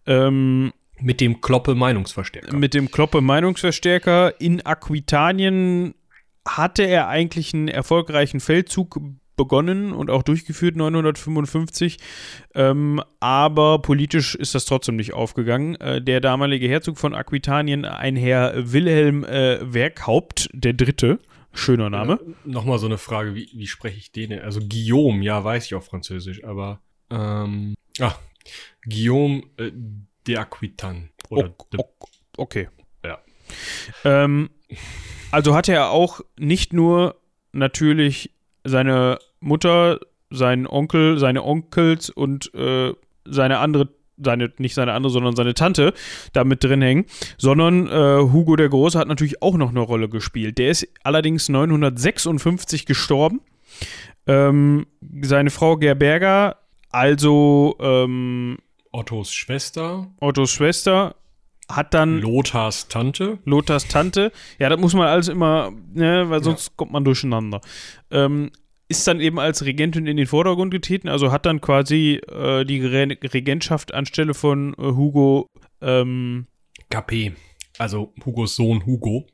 [0.06, 0.74] Ähm,
[1.04, 2.56] mit dem Kloppe-Meinungsverstärker.
[2.56, 4.40] mit dem Kloppe-Meinungsverstärker.
[4.40, 5.96] In Aquitanien
[6.48, 9.00] hatte er eigentlich einen erfolgreichen Feldzug
[9.36, 11.98] begonnen und auch durchgeführt 955,
[12.56, 15.76] ähm, aber politisch ist das trotzdem nicht aufgegangen.
[15.76, 21.20] Äh, der damalige Herzog von Aquitanien, ein Herr Wilhelm äh, Werkhaupt der Dritte,
[21.54, 22.20] schöner Name.
[22.46, 24.32] Äh, Nochmal so eine Frage, wie, wie spreche ich den?
[24.40, 28.16] Also Guillaume, ja, weiß ich auf Französisch, aber ähm, ah,
[28.84, 29.72] Guillaume äh,
[30.28, 31.10] de Aquitan.
[31.30, 32.70] Oder Ok- de, ok- okay.
[33.04, 33.20] Ja.
[34.06, 34.50] Ähm,
[35.32, 37.16] also hatte er auch nicht nur
[37.54, 38.32] natürlich
[38.64, 42.94] seine Mutter, seinen Onkel, seine Onkels und äh,
[43.26, 45.94] seine andere, seine, nicht seine andere, sondern seine Tante
[46.34, 47.06] da mit drin hängen,
[47.38, 50.58] sondern äh, Hugo der Große hat natürlich auch noch eine Rolle gespielt.
[50.58, 53.42] Der ist allerdings 956 gestorben.
[54.28, 54.86] Ähm,
[55.22, 56.58] seine Frau Gerberga,
[56.90, 58.58] also ähm,
[58.92, 61.16] Ottos Schwester, Ottos Schwester,
[61.76, 63.40] hat dann Lothars Tante.
[63.46, 64.32] Lothars Tante.
[64.60, 67.62] Ja, das muss man alles immer, ne, weil sonst kommt man durcheinander.
[68.10, 68.52] Ähm,
[68.88, 72.86] ist dann eben als Regentin in den Vordergrund getreten, also hat dann quasi äh, die
[72.86, 75.48] Re Regentschaft anstelle von äh, Hugo
[75.82, 76.48] ähm,
[76.90, 77.34] Capet.
[77.78, 79.28] Also Hugos Sohn Hugo.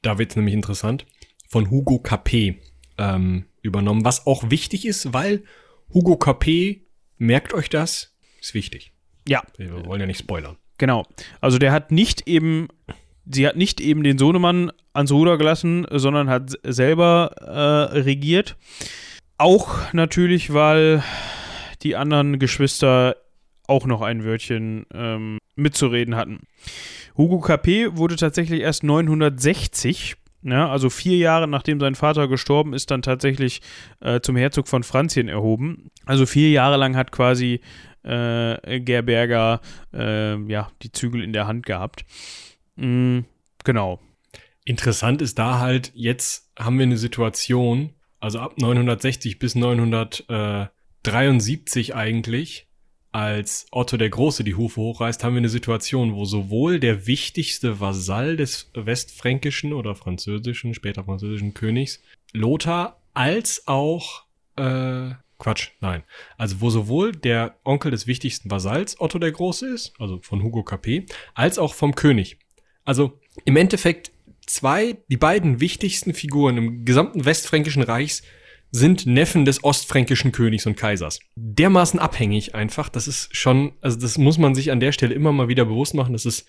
[0.00, 1.06] Da wird's nämlich interessant.
[1.48, 2.56] Von Hugo Capet
[2.98, 4.04] ähm, übernommen.
[4.04, 5.44] Was auch wichtig ist, weil
[5.92, 6.86] Hugo Capet,
[7.18, 8.92] merkt euch das, ist wichtig.
[9.28, 10.56] ja, Wir wollen ja nicht spoilern.
[10.82, 11.04] Genau.
[11.40, 12.66] Also der hat nicht eben,
[13.24, 18.56] sie hat nicht eben den Sohnemann ans Ruder gelassen, sondern hat selber äh, regiert.
[19.38, 21.04] Auch natürlich, weil
[21.84, 23.14] die anderen Geschwister
[23.68, 26.40] auch noch ein Wörtchen ähm, mitzureden hatten.
[27.16, 32.90] Hugo Capet wurde tatsächlich erst 960, ja, also vier Jahre nachdem sein Vater gestorben ist,
[32.90, 33.60] dann tatsächlich
[34.00, 35.90] äh, zum Herzog von Franzien erhoben.
[36.06, 37.60] Also vier Jahre lang hat quasi
[38.04, 39.60] äh, Gerberger
[39.92, 42.04] äh, ja, die Zügel in der Hand gehabt.
[42.76, 43.20] Mm,
[43.64, 44.00] genau.
[44.64, 52.66] Interessant ist da halt, jetzt haben wir eine Situation, also ab 960 bis 973 eigentlich,
[53.12, 57.78] als Otto der Große die Hufe hochreißt, haben wir eine Situation, wo sowohl der wichtigste
[57.78, 62.00] Vasall des westfränkischen oder französischen, später französischen Königs,
[62.32, 64.24] Lothar, als auch,
[64.56, 65.10] äh,
[65.42, 66.04] Quatsch, nein.
[66.38, 70.62] Also wo sowohl der Onkel des wichtigsten Vasalls, Otto der Große ist, also von Hugo
[70.62, 72.38] Capet, als auch vom König.
[72.84, 74.12] Also im Endeffekt
[74.46, 78.22] zwei, die beiden wichtigsten Figuren im gesamten westfränkischen Reichs
[78.70, 81.18] sind Neffen des ostfränkischen Königs und Kaisers.
[81.34, 85.32] Dermaßen abhängig einfach, das ist schon, also das muss man sich an der Stelle immer
[85.32, 86.46] mal wieder bewusst machen, das ist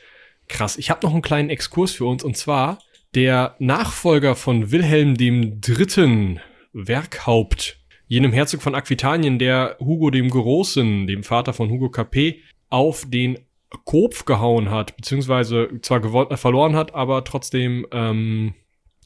[0.48, 0.78] krass.
[0.78, 2.78] Ich habe noch einen kleinen Exkurs für uns und zwar
[3.16, 6.40] der Nachfolger von Wilhelm dem Dritten,
[6.74, 7.83] Werkhaupt,
[8.14, 13.40] jenem Herzog von Aquitanien, der Hugo dem Großen, dem Vater von Hugo Capet, auf den
[13.86, 18.54] Kopf gehauen hat, beziehungsweise zwar gewonnen, äh, verloren hat, aber trotzdem ähm,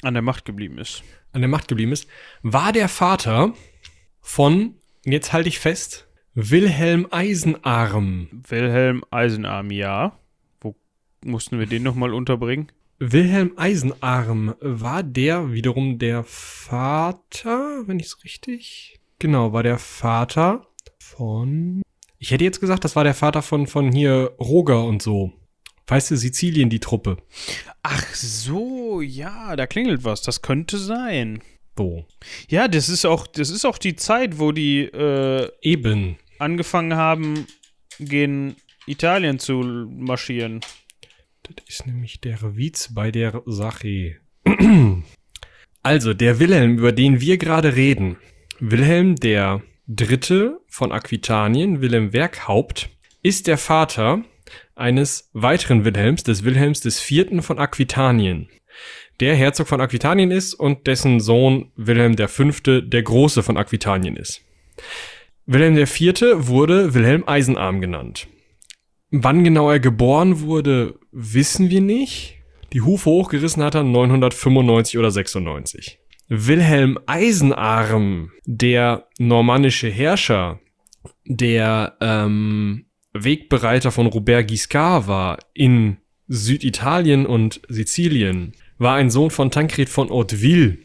[0.02, 1.04] An der Macht geblieben ist.
[1.32, 2.10] an der Macht geblieben ist,
[2.42, 3.54] war der Vater
[4.20, 8.28] von, jetzt halte ich fest, Wilhelm Eisenarm.
[8.50, 10.20] Wilhelm Eisenarm, ja.
[10.60, 10.76] Wo
[11.24, 12.74] mussten wir den nochmal unterbringen?
[13.00, 18.97] Wilhelm Eisenarm war der wiederum der Vater, wenn ich es richtig.
[19.20, 20.68] Genau, war der Vater
[21.00, 21.82] von.
[22.20, 25.34] Ich hätte jetzt gesagt, das war der Vater von, von hier Roger und so.
[25.88, 27.18] Weißt du, Sizilien, die Truppe.
[27.82, 30.22] Ach so, ja, da klingelt was.
[30.22, 31.42] Das könnte sein.
[31.78, 32.06] So.
[32.50, 36.18] Ja, das ist auch, das ist auch die Zeit, wo die äh, Eben.
[36.40, 37.48] angefangen haben,
[38.00, 39.54] gegen Italien zu
[39.90, 40.62] marschieren.
[41.44, 44.18] Das ist nämlich der Witz bei der Sache.
[45.84, 48.18] Also, der Wilhelm, über den wir gerade reden.
[48.60, 52.90] Wilhelm der Dritte von Aquitanien, Wilhelm Werkhaupt,
[53.22, 54.24] ist der Vater
[54.76, 58.50] eines weiteren Wilhelms, des Wilhelms des Vierten von Aquitanien,
[59.20, 64.16] der Herzog von Aquitanien ist und dessen Sohn Wilhelm der Fünfte der Große von Aquitanien
[64.16, 64.42] ist.
[65.46, 68.28] Wilhelm Vierte wurde Wilhelm Eisenarm genannt.
[69.12, 72.40] Wann genau er geboren wurde, wissen wir nicht.
[72.74, 76.00] Die Hufe hochgerissen hat er 995 oder 96.
[76.30, 80.60] Wilhelm Eisenarm, der normannische Herrscher,
[81.26, 89.52] der ähm, Wegbereiter von Robert Guiscard war in Süditalien und Sizilien, war ein Sohn von
[89.52, 90.78] Tancred von Hauteville,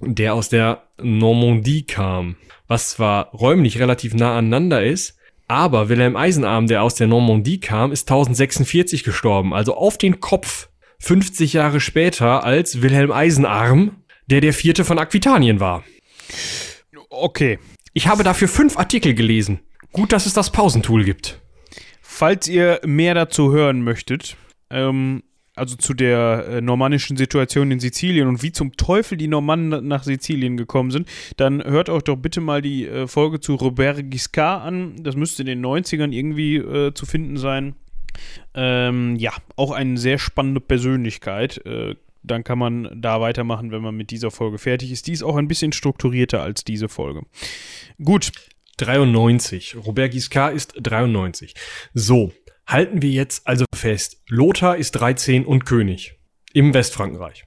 [0.00, 2.36] der aus der Normandie kam,
[2.68, 5.16] was zwar räumlich relativ nah aneinander ist,
[5.48, 10.68] aber Wilhelm Eisenarm, der aus der Normandie kam, ist 1046 gestorben, also auf den Kopf
[10.98, 13.96] 50 Jahre später als Wilhelm Eisenarm,
[14.30, 15.84] der der vierte von Aquitanien war.
[17.08, 17.58] Okay.
[17.92, 19.60] Ich habe dafür fünf Artikel gelesen.
[19.92, 21.40] Gut, dass es das Pausentool gibt.
[22.00, 24.36] Falls ihr mehr dazu hören möchtet,
[24.70, 25.24] ähm,
[25.56, 30.04] also zu der äh, normannischen Situation in Sizilien und wie zum Teufel die Normannen nach
[30.04, 34.64] Sizilien gekommen sind, dann hört euch doch bitte mal die äh, Folge zu Robert Giscard
[34.64, 35.02] an.
[35.02, 37.74] Das müsste in den 90ern irgendwie äh, zu finden sein.
[38.54, 41.64] Ähm, ja, auch eine sehr spannende Persönlichkeit.
[41.66, 45.06] Äh, dann kann man da weitermachen, wenn man mit dieser Folge fertig ist.
[45.06, 47.22] Die ist auch ein bisschen strukturierter als diese Folge.
[48.02, 48.32] Gut.
[48.78, 49.76] 93.
[49.76, 51.54] Robert Giscard ist 93.
[51.92, 52.32] So,
[52.66, 54.22] halten wir jetzt also fest.
[54.28, 56.14] Lothar ist 13 und König
[56.54, 57.44] im Westfrankenreich.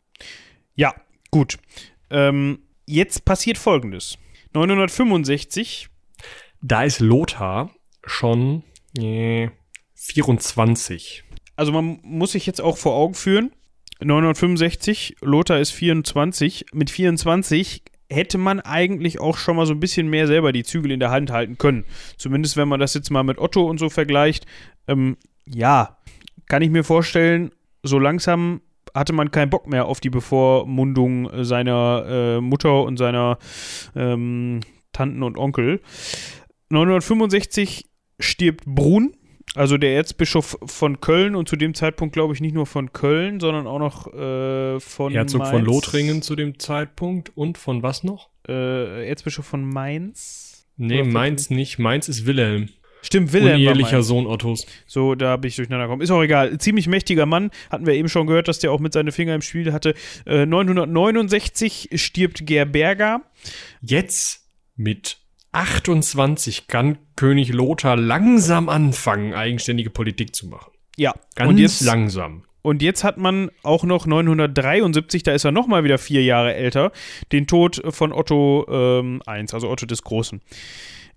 [0.75, 0.93] Ja,
[1.31, 1.57] gut.
[2.11, 4.17] Ähm, jetzt passiert folgendes.
[4.53, 5.89] 965.
[6.61, 7.71] Da ist Lothar
[8.05, 8.63] schon
[8.97, 9.49] äh,
[9.95, 11.23] 24.
[11.55, 13.51] Also man muss sich jetzt auch vor Augen führen,
[14.03, 16.67] 965, Lothar ist 24.
[16.73, 20.91] Mit 24 hätte man eigentlich auch schon mal so ein bisschen mehr selber die Zügel
[20.91, 21.85] in der Hand halten können.
[22.17, 24.45] Zumindest wenn man das jetzt mal mit Otto und so vergleicht.
[24.87, 25.97] Ähm, ja,
[26.47, 28.61] kann ich mir vorstellen, so langsam
[28.93, 33.39] hatte man keinen Bock mehr auf die Bevormundung seiner äh, Mutter und seiner
[33.95, 34.59] ähm,
[34.91, 35.81] Tanten und Onkel.
[36.69, 37.85] 965
[38.19, 39.15] stirbt Brun,
[39.55, 43.39] also der Erzbischof von Köln und zu dem Zeitpunkt glaube ich nicht nur von Köln,
[43.39, 45.51] sondern auch noch äh, von Herzog Mainz.
[45.51, 48.29] von Lothringen zu dem Zeitpunkt und von was noch?
[48.47, 50.65] Äh, Erzbischof von Mainz.
[50.77, 51.77] Nee, Oder Mainz nicht.
[51.77, 52.69] Mainz ist Wilhelm.
[53.03, 54.01] Stimmt, Wilhelm Unehelicher.
[54.01, 54.65] Sohn Ottos.
[54.87, 56.01] So, da habe ich durcheinander gekommen.
[56.01, 56.57] Ist auch egal.
[56.57, 57.51] Ziemlich mächtiger Mann.
[57.69, 59.93] Hatten wir eben schon gehört, dass der auch mit seinen Finger im Spiel hatte.
[60.25, 63.21] Äh, 969 stirbt Gerberga.
[63.81, 65.17] Jetzt mit
[65.53, 70.71] 28 kann König Lothar langsam anfangen, eigenständige Politik zu machen.
[70.97, 72.43] Ja, Ganz und jetzt, langsam.
[72.61, 76.91] und jetzt hat man auch noch 973, da ist er nochmal wieder vier Jahre älter,
[77.31, 80.41] den Tod von Otto ähm, I, also Otto des Großen.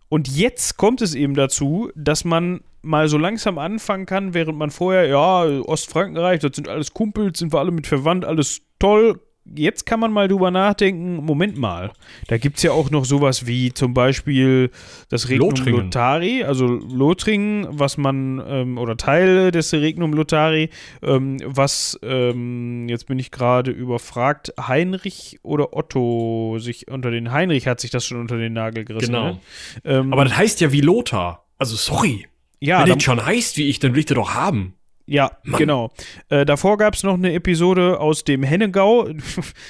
[0.09, 4.71] Und jetzt kommt es eben dazu, dass man mal so langsam anfangen kann, während man
[4.71, 9.21] vorher, ja, Ostfrankenreich, das sind alles Kumpels, sind wir alle mit verwandt, alles toll.
[9.55, 11.93] Jetzt kann man mal drüber nachdenken, Moment mal,
[12.27, 14.71] da gibt es ja auch noch sowas wie zum Beispiel
[15.09, 15.85] das Regnum Lothringen.
[15.85, 20.71] Lothari, also Lothringen, was man, ähm, oder Teile des Regnum Lothari,
[21.03, 27.67] ähm, was, ähm, jetzt bin ich gerade überfragt, Heinrich oder Otto sich unter den, Heinrich
[27.67, 29.13] hat sich das schon unter den Nagel gerissen.
[29.13, 29.33] Genau.
[29.33, 29.41] Ne?
[29.85, 31.47] Ähm, Aber das heißt ja wie Lothar.
[31.59, 32.27] Also sorry.
[32.61, 34.75] ja, Wenn da, das schon heißt wie ich, dann will ich das doch haben.
[35.07, 35.59] Ja, Mann.
[35.59, 35.93] genau.
[36.29, 39.09] Äh, davor gab es noch eine Episode aus dem Hennegau.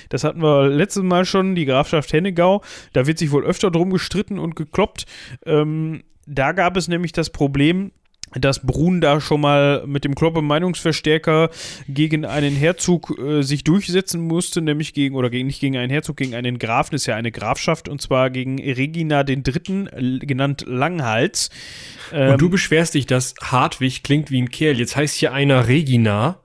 [0.08, 2.62] Das hatten wir letztes Mal schon, die Grafschaft Hennegau.
[2.92, 5.06] Da wird sich wohl öfter drum gestritten und gekloppt.
[5.44, 7.92] Ähm, da gab es nämlich das Problem,
[8.34, 11.50] dass Brun da schon mal mit dem Kloppe-Meinungsverstärker
[11.88, 16.16] gegen einen Herzog äh, sich durchsetzen musste, nämlich gegen, oder gegen, nicht gegen einen Herzog,
[16.16, 21.50] gegen einen Grafen, ist ja eine Grafschaft, und zwar gegen Regina III., l- genannt Langhals.
[22.12, 24.78] Ähm, Und du beschwerst dich, dass Hartwig klingt wie ein Kerl.
[24.78, 26.40] Jetzt heißt hier einer Regina.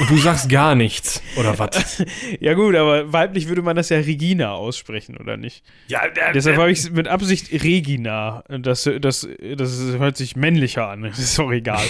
[0.00, 1.22] Und du sagst gar nichts.
[1.36, 2.04] Oder was?
[2.40, 5.64] Ja gut, aber weiblich würde man das ja Regina aussprechen, oder nicht?
[5.88, 8.44] ja, der, Deshalb habe ich es mit Absicht Regina.
[8.48, 11.02] Das, das, das hört sich männlicher an.
[11.02, 11.84] Das ist doch egal.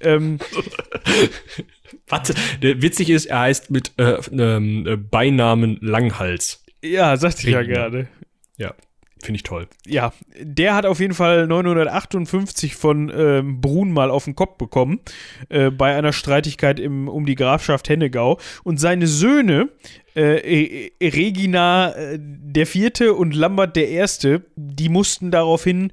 [0.00, 0.38] ähm,
[2.08, 6.62] Warte, witzig ist, er heißt mit äh, ähm, äh, Beinamen Langhals.
[6.82, 8.08] ja, sagte ich ja gerade.
[8.56, 8.74] Ja,
[9.22, 9.68] finde ich toll.
[9.86, 15.00] Ja, der hat auf jeden Fall 958 von ähm, Brun mal auf den Kopf bekommen,
[15.48, 18.38] äh, bei einer Streitigkeit im, um die Grafschaft Hennegau.
[18.64, 19.68] Und seine Söhne,
[20.16, 25.92] äh, E- Regina äh, der Vierte und Lambert der Erste, die mussten daraufhin,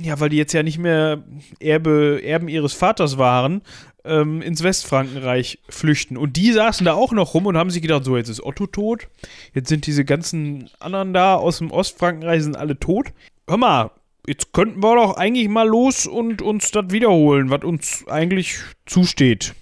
[0.00, 1.22] ja, weil die jetzt ja nicht mehr
[1.60, 3.62] Erbe, Erben ihres Vaters waren,
[4.04, 6.16] ähm, ins Westfrankenreich flüchten.
[6.16, 8.66] Und die saßen da auch noch rum und haben sich gedacht, so, jetzt ist Otto
[8.66, 9.08] tot,
[9.54, 13.08] jetzt sind diese ganzen anderen da aus dem Ostfrankenreich sind alle tot.
[13.48, 13.90] Hör mal,
[14.26, 19.54] jetzt könnten wir doch eigentlich mal los und uns das wiederholen, was uns eigentlich zusteht.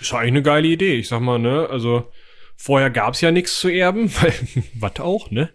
[0.00, 0.94] Ist eigentlich eine geile Idee.
[0.94, 2.10] Ich sag mal, ne, also
[2.56, 4.34] vorher gab's ja nichts zu erben, weil,
[4.74, 5.50] was auch, ne?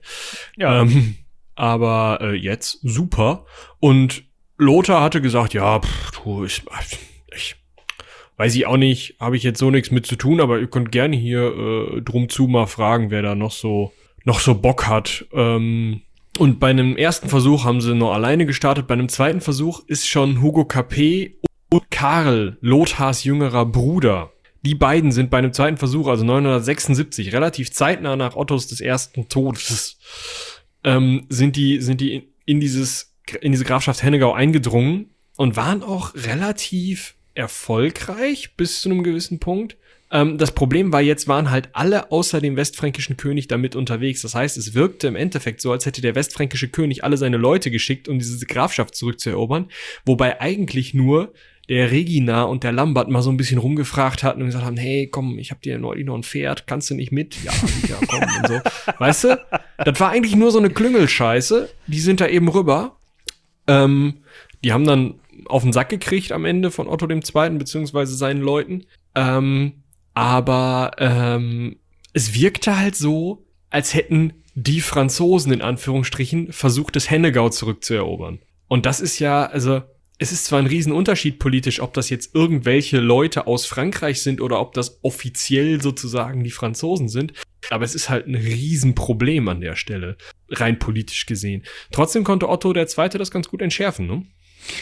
[0.56, 1.18] Ja, Ähm,
[1.56, 3.46] aber äh, jetzt super.
[3.80, 4.24] Und
[4.58, 6.64] Lothar hatte gesagt, ja, pff, du, ich,
[7.36, 7.56] ich
[8.38, 10.92] weiß ich auch nicht, habe ich jetzt so nichts mit zu tun, aber ihr könnt
[10.92, 13.92] gerne hier äh, drum zu mal fragen, wer da noch so
[14.26, 15.26] noch so Bock hat.
[15.34, 16.02] Ähm,
[16.38, 18.88] und bei einem ersten Versuch haben sie nur alleine gestartet.
[18.88, 21.38] Bei einem zweiten Versuch ist schon Hugo Capet
[21.72, 24.32] und Karl, Lothars jüngerer Bruder.
[24.64, 29.30] Die beiden sind bei einem zweiten Versuch, also 976, relativ zeitnah nach Ottos des ersten
[29.30, 29.98] Todes,
[30.86, 36.14] ähm, sind die, sind die in, dieses, in diese Grafschaft Hennegau eingedrungen und waren auch
[36.16, 39.76] relativ erfolgreich bis zu einem gewissen Punkt.
[40.12, 44.22] Ähm, das Problem war jetzt, waren halt alle außer dem westfränkischen König damit unterwegs.
[44.22, 47.72] Das heißt, es wirkte im Endeffekt so, als hätte der westfränkische König alle seine Leute
[47.72, 49.70] geschickt, um diese Grafschaft zurückzuerobern,
[50.06, 51.34] wobei eigentlich nur
[51.70, 55.08] der Regina und der Lambert mal so ein bisschen rumgefragt hatten und gesagt haben, hey,
[55.08, 57.44] komm, ich hab dir neulich noch ein Pferd, kannst du nicht mit?
[57.44, 57.52] Ja,
[57.88, 58.60] ja, komm und so.
[59.00, 59.42] Weißt du?
[59.78, 61.70] Das war eigentlich nur so eine Klüngelscheiße.
[61.88, 62.98] Die sind da eben rüber.
[63.68, 64.18] Ähm,
[64.64, 65.16] die haben dann
[65.48, 68.86] auf den Sack gekriegt am Ende von Otto dem Zweiten, beziehungsweise seinen Leuten.
[69.16, 71.78] Ähm, aber ähm,
[72.14, 78.40] es wirkte halt so, als hätten die Franzosen in Anführungsstrichen versucht, das Hennegau zurückzuerobern.
[78.68, 79.82] Und das ist ja, also
[80.18, 84.60] es ist zwar ein Riesenunterschied politisch, ob das jetzt irgendwelche Leute aus Frankreich sind oder
[84.62, 87.34] ob das offiziell sozusagen die Franzosen sind,
[87.70, 90.18] aber es ist halt ein Riesenproblem an der Stelle,
[90.50, 91.64] rein politisch gesehen.
[91.92, 94.26] Trotzdem konnte Otto der Zweite das ganz gut entschärfen, ne?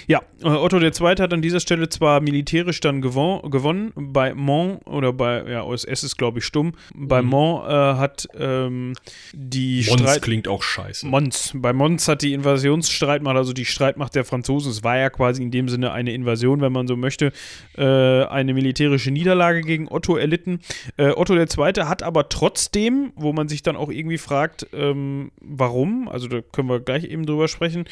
[0.08, 0.92] Ja, äh, Otto II.
[0.92, 6.04] hat an dieser Stelle zwar militärisch dann gewon gewonnen, bei Mons oder bei, ja, OSS
[6.04, 7.30] ist glaube ich stumm, bei mhm.
[7.30, 8.94] Mons äh, hat ähm,
[9.34, 11.08] die Mons Streit klingt auch scheiße.
[11.08, 15.44] Mons, bei Mons hat die Invasionsstreitmacht, also die Streitmacht der Franzosen, es war ja quasi
[15.44, 17.32] in dem Sinne eine Invasion, wenn man so möchte,
[17.78, 20.60] äh, eine militärische Niederlage gegen Otto erlitten.
[20.98, 21.74] Äh, Otto II.
[21.86, 26.70] hat aber trotzdem, wo man sich dann auch irgendwie fragt, ähm, warum, also da können
[26.70, 27.86] wir gleich eben drüber sprechen,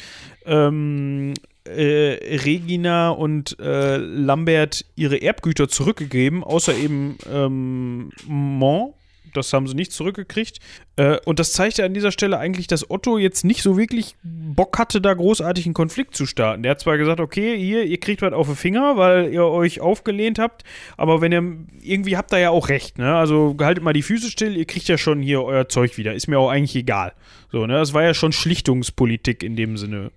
[0.46, 1.34] ähm,
[1.64, 8.94] äh, Regina und äh, Lambert ihre Erbgüter zurückgegeben, außer eben ähm, Mont.
[9.34, 10.58] Das haben sie nicht zurückgekriegt.
[10.96, 14.14] Äh, und das zeigt ja an dieser Stelle eigentlich, dass Otto jetzt nicht so wirklich
[14.22, 16.62] Bock hatte, da großartig einen Konflikt zu starten.
[16.62, 19.80] Der hat zwar gesagt, okay, hier, ihr kriegt was auf den Finger, weil ihr euch
[19.80, 20.64] aufgelehnt habt,
[20.98, 21.42] aber wenn ihr,
[21.82, 23.14] irgendwie habt ihr ja auch recht, ne?
[23.14, 26.12] Also haltet mal die Füße still, ihr kriegt ja schon hier euer Zeug wieder.
[26.12, 27.14] Ist mir auch eigentlich egal.
[27.50, 27.74] So, ne?
[27.74, 30.10] Das war ja schon Schlichtungspolitik in dem Sinne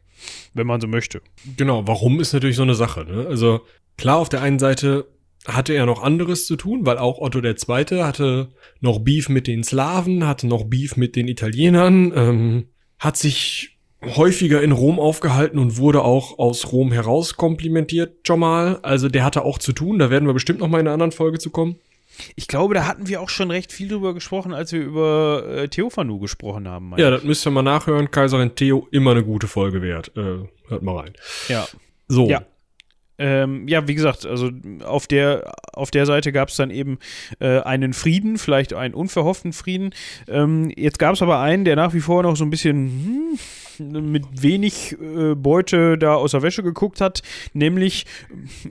[0.53, 1.21] wenn man so möchte.
[1.57, 3.05] Genau, warum ist natürlich so eine Sache.
[3.05, 3.27] Ne?
[3.27, 3.61] Also
[3.97, 5.07] klar, auf der einen Seite
[5.45, 8.49] hatte er noch anderes zu tun, weil auch Otto der Zweite hatte
[8.79, 12.67] noch Beef mit den Slawen, hatte noch Beef mit den Italienern, ähm,
[12.99, 18.79] hat sich häufiger in Rom aufgehalten und wurde auch aus Rom heraus komplimentiert schon mal.
[18.81, 21.11] Also der hatte auch zu tun, da werden wir bestimmt noch mal in einer anderen
[21.11, 21.77] Folge zu kommen.
[22.35, 25.67] Ich glaube, da hatten wir auch schon recht viel drüber gesprochen, als wir über äh,
[25.67, 26.93] Theophanu gesprochen haben.
[26.97, 28.11] Ja, das müsst ihr mal nachhören.
[28.11, 30.11] Kaiserin Theo, immer eine gute Folge wert.
[30.15, 31.13] Äh, hört mal rein.
[31.47, 31.67] Ja.
[32.07, 32.27] So.
[32.29, 32.43] Ja.
[33.17, 34.51] Ähm, ja, wie gesagt, also
[34.83, 36.99] auf der, auf der Seite gab es dann eben
[37.39, 39.91] äh, einen Frieden, vielleicht einen unverhofften Frieden.
[40.27, 43.39] Ähm, jetzt gab es aber einen, der nach wie vor noch so ein bisschen hm,
[43.79, 47.21] mit wenig äh, Beute da aus der Wäsche geguckt hat,
[47.53, 48.05] nämlich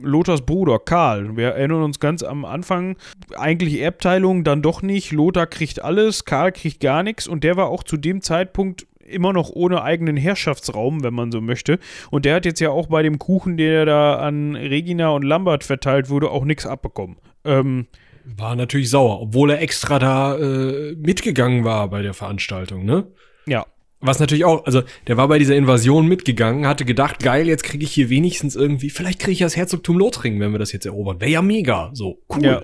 [0.01, 1.37] Lothars Bruder Karl.
[1.37, 2.97] Wir erinnern uns ganz am Anfang,
[3.37, 5.11] eigentlich Erbteilung, dann doch nicht.
[5.11, 9.33] Lothar kriegt alles, Karl kriegt gar nichts und der war auch zu dem Zeitpunkt immer
[9.33, 11.79] noch ohne eigenen Herrschaftsraum, wenn man so möchte.
[12.09, 15.63] Und der hat jetzt ja auch bei dem Kuchen, der da an Regina und Lambert
[15.63, 17.17] verteilt wurde, auch nichts abbekommen.
[17.43, 17.87] Ähm,
[18.25, 23.07] war natürlich sauer, obwohl er extra da äh, mitgegangen war bei der Veranstaltung, ne?
[23.45, 23.65] Ja.
[24.05, 27.83] Was natürlich auch, also der war bei dieser Invasion mitgegangen, hatte gedacht, geil, jetzt kriege
[27.83, 31.19] ich hier wenigstens irgendwie, vielleicht kriege ich das Herzogtum Lothringen, wenn wir das jetzt erobern.
[31.19, 32.43] Wäre ja mega, so cool.
[32.43, 32.63] Ja.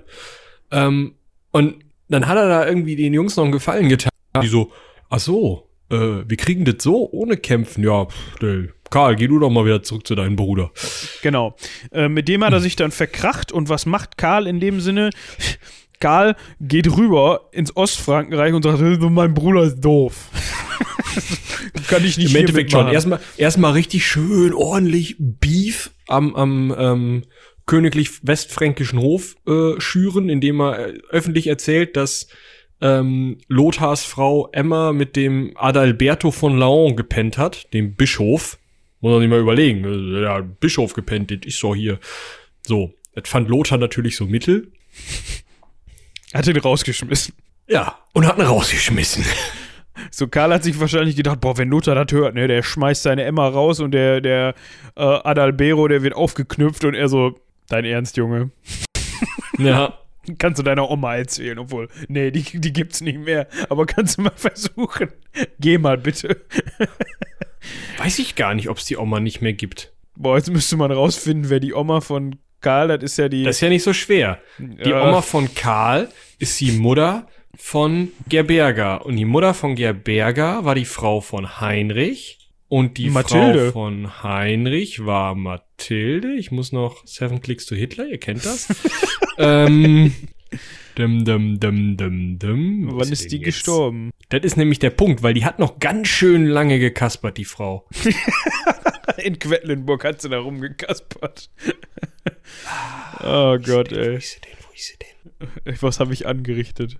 [0.70, 1.14] Ähm,
[1.50, 4.10] und dann hat er da irgendwie den Jungs noch einen Gefallen getan.
[4.42, 4.70] Die so,
[5.10, 7.84] ach so, äh, wir kriegen das so ohne Kämpfen.
[7.84, 10.70] Ja, pff, ey, Karl, geh du doch mal wieder zurück zu deinem Bruder.
[11.22, 11.56] Genau.
[11.92, 13.50] Äh, mit dem hat er sich dann verkracht.
[13.50, 15.10] Und was macht Karl in dem Sinne?
[16.02, 20.30] Karl geht rüber ins Ostfrankenreich und sagt, mein Bruder ist doof.
[21.86, 22.88] Kann ich nicht Im Endeffekt schon.
[22.88, 27.22] Erstmal, erstmal richtig schön ordentlich Beef am, am ähm,
[27.66, 32.26] königlich westfränkischen Hof äh, schüren, indem er äh, öffentlich erzählt, dass
[32.80, 38.58] ähm, Lothars Frau Emma mit dem Adalberto von Laon gepennt hat, dem Bischof.
[39.00, 39.84] Muss man sich mal überlegen.
[39.84, 42.00] Äh, ja, Bischof gepennt, das ist so hier.
[42.66, 44.72] So, das fand Lothar natürlich so mittel.
[46.32, 47.34] Hat ihn rausgeschmissen.
[47.68, 49.24] Ja, und hat ihn rausgeschmissen.
[50.10, 53.24] So, Karl hat sich wahrscheinlich gedacht, boah, wenn Lothar das hört, ne, der schmeißt seine
[53.24, 54.54] Emma raus und der, der
[54.96, 58.50] äh, Adalbero, der wird aufgeknüpft und er so, dein Ernst, Junge.
[59.58, 59.98] Ja.
[60.38, 63.48] Kannst du deiner Oma erzählen, obwohl, nee, die, die gibt's nicht mehr.
[63.68, 65.08] Aber kannst du mal versuchen.
[65.58, 66.40] Geh mal bitte.
[67.98, 69.92] Weiß ich gar nicht, ob es die Oma nicht mehr gibt.
[70.14, 73.44] Boah, jetzt müsste man rausfinden, wer die Oma von Karl, das ist ja die.
[73.44, 74.40] Das ist ja nicht so schwer.
[74.58, 76.08] Die äh, Oma von Karl
[76.38, 78.96] ist die Mutter von Gerberga.
[78.96, 82.38] Und die Mutter von Gerberga war die Frau von Heinrich.
[82.68, 83.70] Und die Mathilde.
[83.70, 86.32] Frau von Heinrich war Mathilde.
[86.34, 88.68] Ich muss noch Seven Clicks to Hitler, ihr kennt das.
[89.38, 90.14] ähm,
[90.94, 92.88] dum, dum, dum, dum, dum.
[92.92, 93.44] Wann ist die jetzt?
[93.44, 94.10] gestorben?
[94.30, 97.86] Das ist nämlich der Punkt, weil die hat noch ganz schön lange gekaspert, die Frau.
[99.18, 101.50] In Quedlinburg hat sie da rumgekaspert.
[103.22, 104.12] oh Gott, ey.
[104.12, 104.58] Wo ist sie denn?
[104.60, 105.76] Wo ist sie denn?
[105.80, 106.98] Was habe ich angerichtet?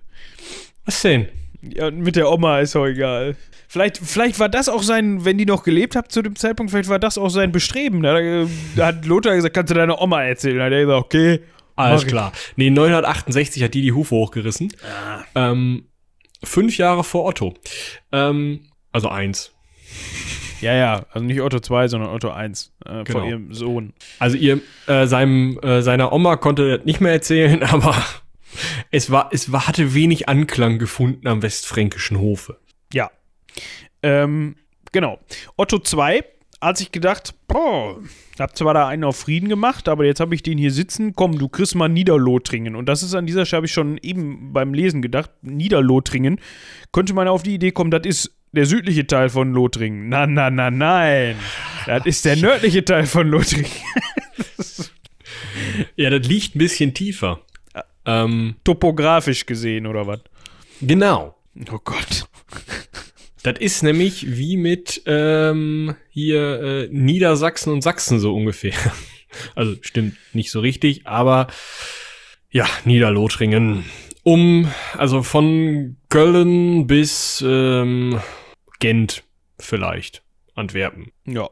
[0.85, 1.27] Was denn?
[1.61, 3.37] Ja, mit der Oma ist auch egal.
[3.69, 6.89] Vielleicht, vielleicht war das auch sein, wenn die noch gelebt hat zu dem Zeitpunkt, vielleicht
[6.89, 8.03] war das auch sein Bestreben.
[8.03, 8.45] Da,
[8.75, 10.57] da hat Lothar gesagt, kannst du deiner Oma erzählen?
[10.57, 11.39] Da hat er gesagt, okay.
[11.75, 12.31] Alles klar.
[12.55, 14.71] Nee, 968 hat die die Hufe hochgerissen.
[14.83, 15.23] Ah.
[15.33, 15.87] Ähm,
[16.43, 17.55] fünf Jahre vor Otto.
[18.11, 19.51] Ähm, also eins.
[20.63, 23.19] Ja, ja, also nicht Otto 2, sondern Otto 1 äh, Genau.
[23.19, 23.93] von ihrem Sohn.
[24.19, 27.95] Also ihr, äh, seinem, äh, seiner Oma konnte er das nicht mehr erzählen, aber
[28.91, 32.57] es war, es war, hatte wenig Anklang gefunden am westfränkischen Hofe.
[32.93, 33.11] Ja.
[34.01, 34.55] Ähm,
[34.91, 35.19] genau.
[35.57, 36.23] Otto 2
[36.61, 37.99] hat sich gedacht, boah,
[38.39, 41.37] hab zwar da einen auf Frieden gemacht, aber jetzt habe ich den hier sitzen, komm,
[41.37, 42.75] du kriegst mal Niederlothringen.
[42.75, 46.39] Und das ist an dieser Stelle, habe ich schon eben beim Lesen gedacht, Niederlothringen.
[46.91, 50.09] Könnte man auf die Idee kommen, das ist der südliche Teil von Lothringen.
[50.09, 51.35] Na, na, na, nein.
[51.85, 53.69] Das ist der nördliche Teil von Lothringen.
[55.95, 57.41] Ja, das liegt ein bisschen tiefer.
[58.05, 60.19] Ähm, Topografisch gesehen, oder was?
[60.81, 61.35] genau.
[61.71, 62.27] Oh Gott.
[63.43, 68.73] Das ist nämlich wie mit ähm, hier äh, Niedersachsen und Sachsen so ungefähr.
[69.55, 71.47] Also stimmt nicht so richtig, aber
[72.51, 73.83] ja, Niederlothringen.
[74.21, 78.19] Um, also von Köln bis ähm,
[78.83, 79.23] Gent
[79.59, 80.23] vielleicht.
[80.55, 81.11] Antwerpen.
[81.25, 81.49] Ja.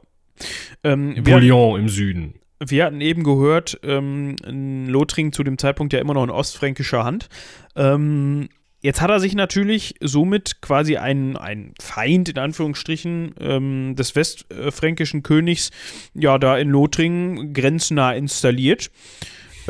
[0.83, 2.33] Ähm, Bouillon im Süden.
[2.59, 7.05] wir hatten eben gehört, ähm, in Lothringen zu dem Zeitpunkt ja immer noch in ostfränkischer
[7.05, 7.29] Hand.
[7.77, 8.49] Ähm,
[8.81, 15.23] jetzt hat er sich natürlich somit quasi ein, ein Feind, in Anführungsstrichen, ähm, des westfränkischen
[15.23, 15.71] Königs,
[16.13, 18.91] ja, da in Lothringen grenznah installiert.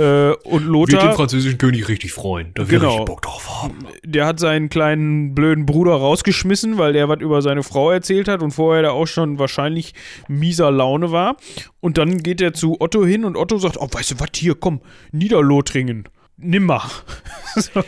[0.01, 2.51] Äh, und Wird den Lothar, französischen König richtig freuen.
[2.55, 2.99] Da Genau.
[2.99, 3.79] ich Bock drauf haben.
[4.03, 8.41] der hat seinen kleinen blöden Bruder rausgeschmissen, weil der was über seine Frau erzählt hat
[8.41, 9.93] und vorher da auch schon wahrscheinlich
[10.27, 11.37] mieser Laune war.
[11.79, 14.55] Und dann geht er zu Otto hin und Otto sagt, oh, weißt du was, hier,
[14.55, 14.81] komm,
[15.11, 16.81] Niederlothringen, nimm mal.
[17.55, 17.83] so.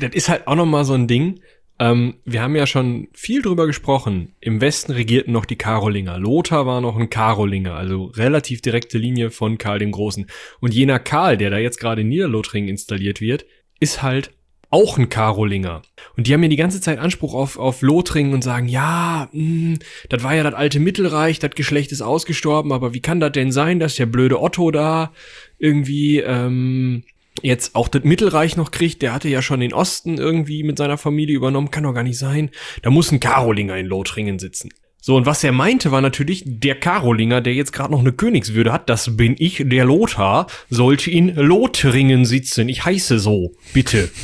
[0.00, 1.40] Das ist halt auch noch mal so ein Ding.
[1.78, 4.34] Ähm, wir haben ja schon viel drüber gesprochen.
[4.40, 6.18] Im Westen regierten noch die Karolinger.
[6.18, 10.26] Lothar war noch ein Karolinger, also relativ direkte Linie von Karl dem Großen.
[10.60, 13.44] Und jener Karl, der da jetzt gerade in Niederlothringen installiert wird,
[13.78, 14.32] ist halt
[14.70, 15.82] auch ein Karolinger.
[16.16, 19.78] Und die haben ja die ganze Zeit Anspruch auf, auf Lothringen und sagen, ja, mh,
[20.08, 23.52] das war ja das alte Mittelreich, das Geschlecht ist ausgestorben, aber wie kann das denn
[23.52, 25.12] sein, dass der blöde Otto da
[25.58, 27.04] irgendwie ähm,
[27.42, 30.98] jetzt auch das Mittelreich noch kriegt, der hatte ja schon den Osten irgendwie mit seiner
[30.98, 32.50] Familie übernommen, kann doch gar nicht sein.
[32.82, 34.70] Da muss ein Karolinger in Lothringen sitzen.
[35.00, 38.72] So, und was er meinte, war natürlich, der Karolinger, der jetzt gerade noch eine Königswürde
[38.72, 42.68] hat, das bin ich, der Lothar, sollte in Lothringen sitzen.
[42.68, 44.10] Ich heiße so, bitte.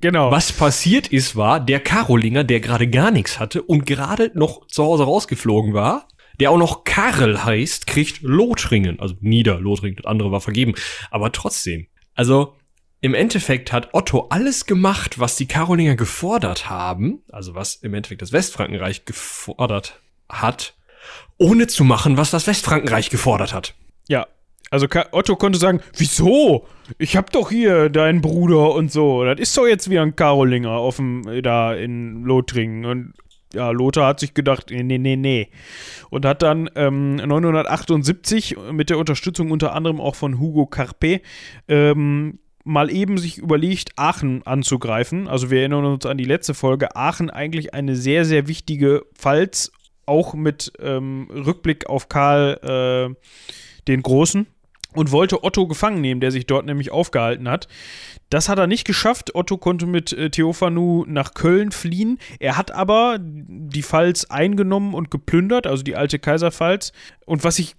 [0.00, 0.30] Genau.
[0.30, 4.84] Was passiert ist, war, der Karolinger, der gerade gar nichts hatte und gerade noch zu
[4.84, 6.06] Hause rausgeflogen war,
[6.38, 10.74] der auch noch Karel heißt, kriegt Lothringen, also Niederlothringen, das andere war vergeben,
[11.10, 11.86] aber trotzdem.
[12.14, 12.54] Also
[13.00, 18.22] im Endeffekt hat Otto alles gemacht, was die Karolinger gefordert haben, also was im Endeffekt
[18.22, 20.74] das Westfrankenreich gefordert hat,
[21.36, 23.74] ohne zu machen, was das Westfrankenreich gefordert hat.
[24.08, 24.26] Ja.
[24.70, 26.66] Also Otto konnte sagen, wieso?
[26.98, 29.22] Ich hab doch hier deinen Bruder und so.
[29.24, 32.84] Das ist doch jetzt wieder ein Karolinger auf dem, da in Lothringen.
[32.84, 33.12] Und
[33.54, 35.48] ja, Lothar hat sich gedacht, nee, nee, nee, nee.
[36.10, 41.20] Und hat dann ähm, 978 mit der Unterstützung unter anderem auch von Hugo Carpe
[41.68, 45.28] ähm, mal eben sich überlegt, Aachen anzugreifen.
[45.28, 46.96] Also wir erinnern uns an die letzte Folge.
[46.96, 49.70] Aachen eigentlich eine sehr, sehr wichtige Pfalz,
[50.06, 53.14] auch mit ähm, Rückblick auf Karl äh,
[53.86, 54.46] den Großen.
[54.94, 57.68] Und wollte Otto gefangen nehmen, der sich dort nämlich aufgehalten hat.
[58.30, 59.34] Das hat er nicht geschafft.
[59.34, 62.18] Otto konnte mit äh, Theophanu nach Köln fliehen.
[62.38, 66.92] Er hat aber die Pfalz eingenommen und geplündert, also die alte Kaiserpfalz.
[67.26, 67.74] Und was ich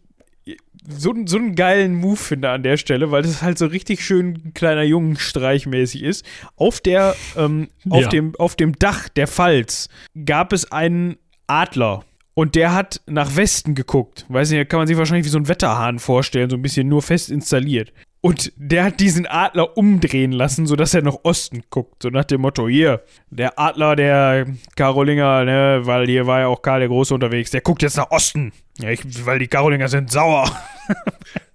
[0.87, 4.53] so, so einen geilen Move finde an der Stelle, weil das halt so richtig schön
[4.53, 6.25] kleiner Jungenstreich mäßig ist.
[6.55, 8.09] Auf der, ähm, auf, Ja.
[8.09, 9.89] dem, auf dem Dach der Pfalz
[10.25, 12.03] gab es einen Adler.
[12.35, 14.25] Und der hat nach Westen geguckt.
[14.27, 17.01] Weiß nicht, kann man sich wahrscheinlich wie so ein Wetterhahn vorstellen, so ein bisschen nur
[17.01, 17.93] fest installiert.
[18.19, 22.03] Und der hat diesen Adler umdrehen lassen, sodass er nach Osten guckt.
[22.03, 26.61] So nach dem Motto, hier, der Adler der Karolinger, ne, weil hier war ja auch
[26.61, 28.51] Karl der Große unterwegs, der guckt jetzt nach Osten.
[28.79, 30.49] Ja, ich, weil die Karolinger sind sauer.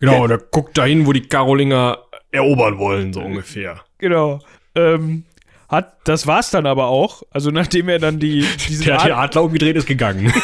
[0.01, 1.99] Genau, und er guckt dahin, wo die Karolinger
[2.33, 3.81] erobern wollen, so ungefähr.
[3.99, 4.41] genau.
[4.75, 5.25] Ähm,
[5.71, 7.23] hat, das war's dann aber auch.
[7.31, 10.33] Also nachdem er dann die, diesen Der hat den Adler umgedreht, ist gegangen.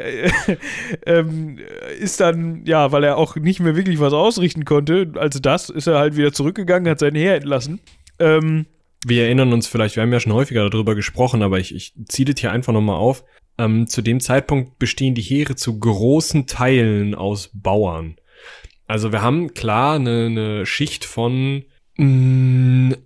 [1.06, 1.58] ähm,
[1.98, 5.86] ist dann, ja, weil er auch nicht mehr wirklich was ausrichten konnte, als das, ist
[5.86, 7.80] er halt wieder zurückgegangen, hat sein Heer entlassen.
[8.18, 8.66] Ähm,
[9.06, 12.26] Wir erinnern uns vielleicht, wir haben ja schon häufiger darüber gesprochen, aber ich, ich ziehe
[12.26, 13.24] das hier einfach nochmal auf.
[13.58, 18.16] Ähm, zu dem Zeitpunkt bestehen die Heere zu großen Teilen aus Bauern.
[18.86, 21.64] Also wir haben klar eine, eine Schicht von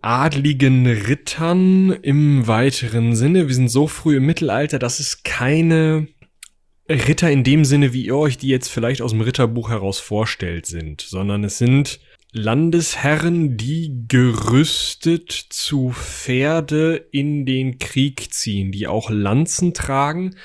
[0.03, 3.49] adligen Rittern im weiteren Sinne.
[3.49, 6.09] Wir sind so früh im Mittelalter, dass es keine
[6.88, 10.66] Ritter in dem Sinne, wie ihr euch die jetzt vielleicht aus dem Ritterbuch heraus vorstellt,
[10.66, 12.01] sind, sondern es sind
[12.32, 20.36] Landesherren, die gerüstet zu Pferde in den Krieg ziehen, die auch Lanzen tragen,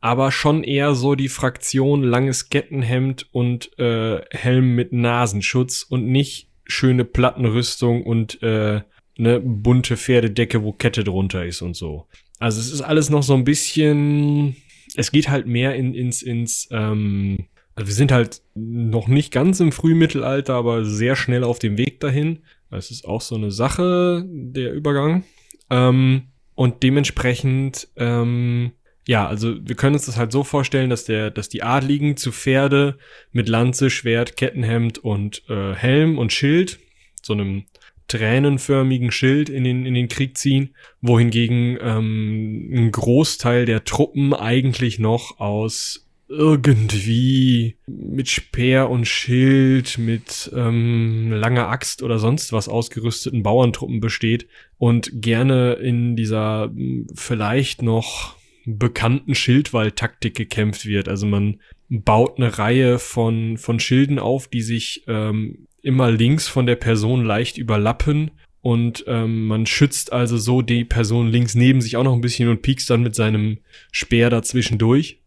[0.00, 6.49] aber schon eher so die Fraktion langes Kettenhemd und äh, Helm mit Nasenschutz und nicht
[6.70, 8.80] schöne Plattenrüstung und äh,
[9.16, 12.06] ne bunte Pferdedecke, wo Kette drunter ist und so.
[12.38, 14.56] Also es ist alles noch so ein bisschen,
[14.96, 19.60] es geht halt mehr in, ins, ins, ähm, also wir sind halt noch nicht ganz
[19.60, 22.40] im Frühmittelalter, aber sehr schnell auf dem Weg dahin.
[22.70, 25.24] Es ist auch so eine Sache, der Übergang.
[25.70, 28.72] Ähm, und dementsprechend, ähm,
[29.06, 32.32] ja, also wir können uns das halt so vorstellen, dass der, dass die Adligen zu
[32.32, 32.98] Pferde
[33.32, 36.78] mit Lanze, Schwert, Kettenhemd und äh, Helm und Schild,
[37.22, 37.64] so einem
[38.08, 44.98] tränenförmigen Schild in den, in den Krieg ziehen, wohingegen ähm, ein Großteil der Truppen eigentlich
[44.98, 53.42] noch aus irgendwie mit Speer und Schild, mit ähm, langer Axt oder sonst was ausgerüsteten
[53.42, 54.46] Bauerntruppen besteht
[54.78, 61.08] und gerne in dieser hm, vielleicht noch bekannten Schildwall-Taktik gekämpft wird.
[61.08, 66.66] Also man baut eine Reihe von, von Schilden auf, die sich ähm, immer links von
[66.66, 68.30] der Person leicht überlappen
[68.62, 72.48] und ähm, man schützt also so die Person links neben sich auch noch ein bisschen
[72.48, 73.58] und piekst dann mit seinem
[73.90, 75.20] Speer dazwischen durch.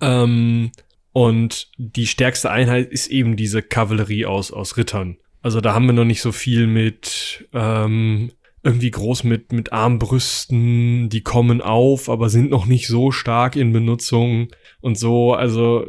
[0.00, 0.72] Ähm,
[1.12, 5.18] und die stärkste Einheit ist eben diese Kavallerie aus, aus Rittern.
[5.42, 8.32] Also da haben wir noch nicht so viel mit ähm,
[8.62, 13.72] irgendwie groß mit, mit Armbrüsten, die kommen auf, aber sind noch nicht so stark in
[13.72, 14.48] Benutzung
[14.80, 15.34] und so.
[15.34, 15.86] Also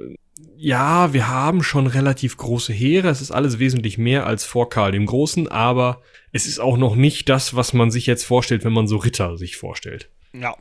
[0.56, 3.10] ja, wir haben schon relativ große Heere.
[3.10, 6.02] Es ist alles wesentlich mehr als vor Karl dem Großen, aber
[6.32, 9.38] es ist auch noch nicht das, was man sich jetzt vorstellt, wenn man so Ritter
[9.38, 10.10] sich vorstellt.
[10.34, 10.56] Ja.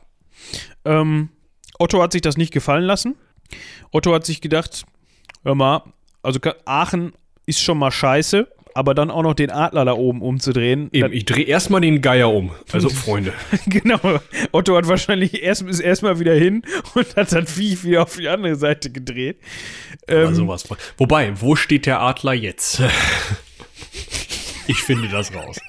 [0.85, 1.29] Ähm,
[1.77, 3.15] Otto hat sich das nicht gefallen lassen.
[3.91, 4.85] Otto hat sich gedacht,
[5.43, 5.83] hör mal,
[6.23, 7.13] also Aachen
[7.45, 10.89] ist schon mal scheiße aber dann auch noch den Adler da oben umzudrehen.
[10.91, 12.51] Eben, ich drehe erstmal den Geier um.
[12.71, 13.33] Also Freunde.
[13.67, 13.99] genau.
[14.51, 16.63] Otto hat wahrscheinlich erst ist erstmal wieder hin
[16.93, 19.37] und hat dann Vieh wieder auf die andere Seite gedreht.
[20.07, 20.65] Ähm, sowas.
[20.97, 22.81] Wobei, wo steht der Adler jetzt?
[24.67, 25.59] ich finde das raus.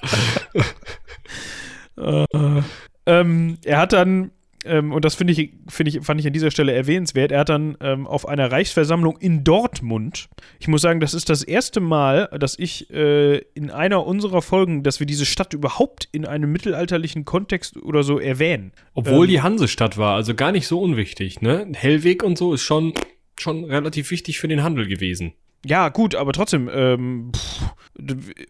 [1.97, 2.61] äh,
[3.05, 4.31] ähm, er hat dann
[4.65, 7.49] ähm, und das finde ich, find ich, fand ich an dieser Stelle erwähnenswert, er hat
[7.49, 12.29] dann ähm, auf einer Reichsversammlung in Dortmund, ich muss sagen, das ist das erste Mal,
[12.39, 17.25] dass ich äh, in einer unserer Folgen, dass wir diese Stadt überhaupt in einem mittelalterlichen
[17.25, 18.71] Kontext oder so erwähnen.
[18.93, 21.67] Obwohl ähm, die Hansestadt war, also gar nicht so unwichtig, ne?
[21.73, 22.93] Hellweg und so ist schon,
[23.39, 25.33] schon relativ wichtig für den Handel gewesen.
[25.65, 27.61] Ja, gut, aber trotzdem, ähm, pff,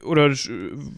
[0.03, 0.31] oder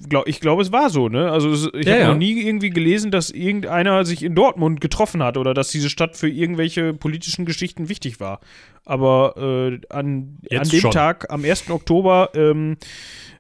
[0.08, 1.32] glaub, ich glaube, es war so, ne?
[1.32, 2.08] Also ich ja, habe ja.
[2.10, 6.16] noch nie irgendwie gelesen, dass irgendeiner sich in Dortmund getroffen hat oder dass diese Stadt
[6.16, 8.40] für irgendwelche politischen Geschichten wichtig war.
[8.86, 10.92] Aber äh, an, an dem schon.
[10.92, 11.70] Tag, am 1.
[11.72, 12.78] Oktober, ähm,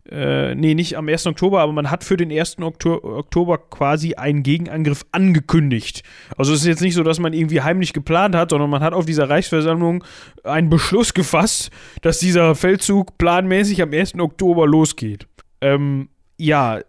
[0.09, 1.25] äh, nee, nicht am 1.
[1.27, 2.59] Oktober, aber man hat für den 1.
[2.59, 6.03] Okto Oktober quasi einen Gegenangriff angekündigt.
[6.37, 8.93] Also es ist jetzt nicht so, dass man irgendwie heimlich geplant hat, sondern man hat
[8.93, 10.03] auf dieser Reichsversammlung
[10.43, 14.19] einen Beschluss gefasst, dass dieser Feldzug planmäßig am 1.
[14.19, 15.27] Oktober losgeht.
[15.61, 16.81] Ähm, ja,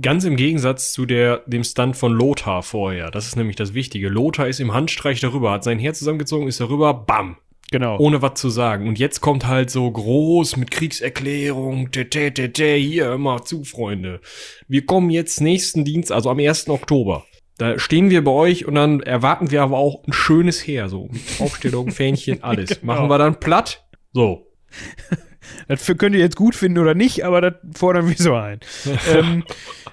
[0.00, 3.12] Ganz im Gegensatz zu der, dem Stunt von Lothar vorher.
[3.12, 4.08] Das ist nämlich das Wichtige.
[4.08, 7.36] Lothar ist im Handstreich darüber, hat sein Heer zusammengezogen, ist darüber, bam,
[7.74, 7.98] Genau.
[7.98, 8.86] Ohne was zu sagen.
[8.86, 14.20] Und jetzt kommt halt so groß mit Kriegserklärung, tete, tete, hier, immer zu, Freunde.
[14.68, 16.68] Wir kommen jetzt nächsten Dienst, also am 1.
[16.68, 17.24] Oktober.
[17.58, 21.08] Da stehen wir bei euch und dann erwarten wir aber auch ein schönes Heer, so
[21.10, 22.78] mit Aufstellung, Fähnchen, alles.
[22.78, 22.92] genau.
[22.92, 23.84] Machen wir dann platt?
[24.12, 24.46] So.
[25.68, 28.60] Das könnt ihr jetzt gut finden oder nicht, aber das fordern wir so ein.
[29.14, 29.44] ähm,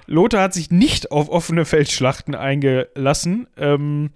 [0.06, 3.48] Lothar hat sich nicht auf offene Feldschlachten eingelassen.
[3.58, 4.12] Ähm,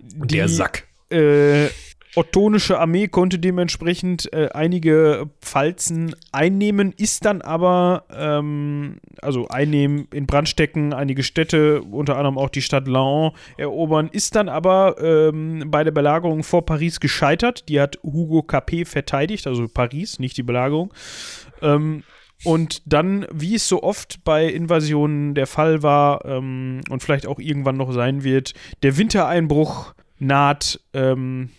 [0.00, 0.86] die, Der Sack.
[1.10, 1.68] Äh,
[2.16, 10.26] ottonische Armee konnte dementsprechend äh, einige Pfalzen einnehmen, ist dann aber, ähm, also einnehmen, in
[10.26, 15.64] Brand stecken, einige Städte, unter anderem auch die Stadt Laon erobern, ist dann aber ähm,
[15.66, 17.68] bei der Belagerung vor Paris gescheitert.
[17.68, 20.92] Die hat Hugo Capet verteidigt, also Paris, nicht die Belagerung.
[21.62, 22.02] Ähm,
[22.42, 27.38] und dann, wie es so oft bei Invasionen der Fall war ähm, und vielleicht auch
[27.38, 30.80] irgendwann noch sein wird, der Wintereinbruch naht.
[30.94, 31.50] Ähm,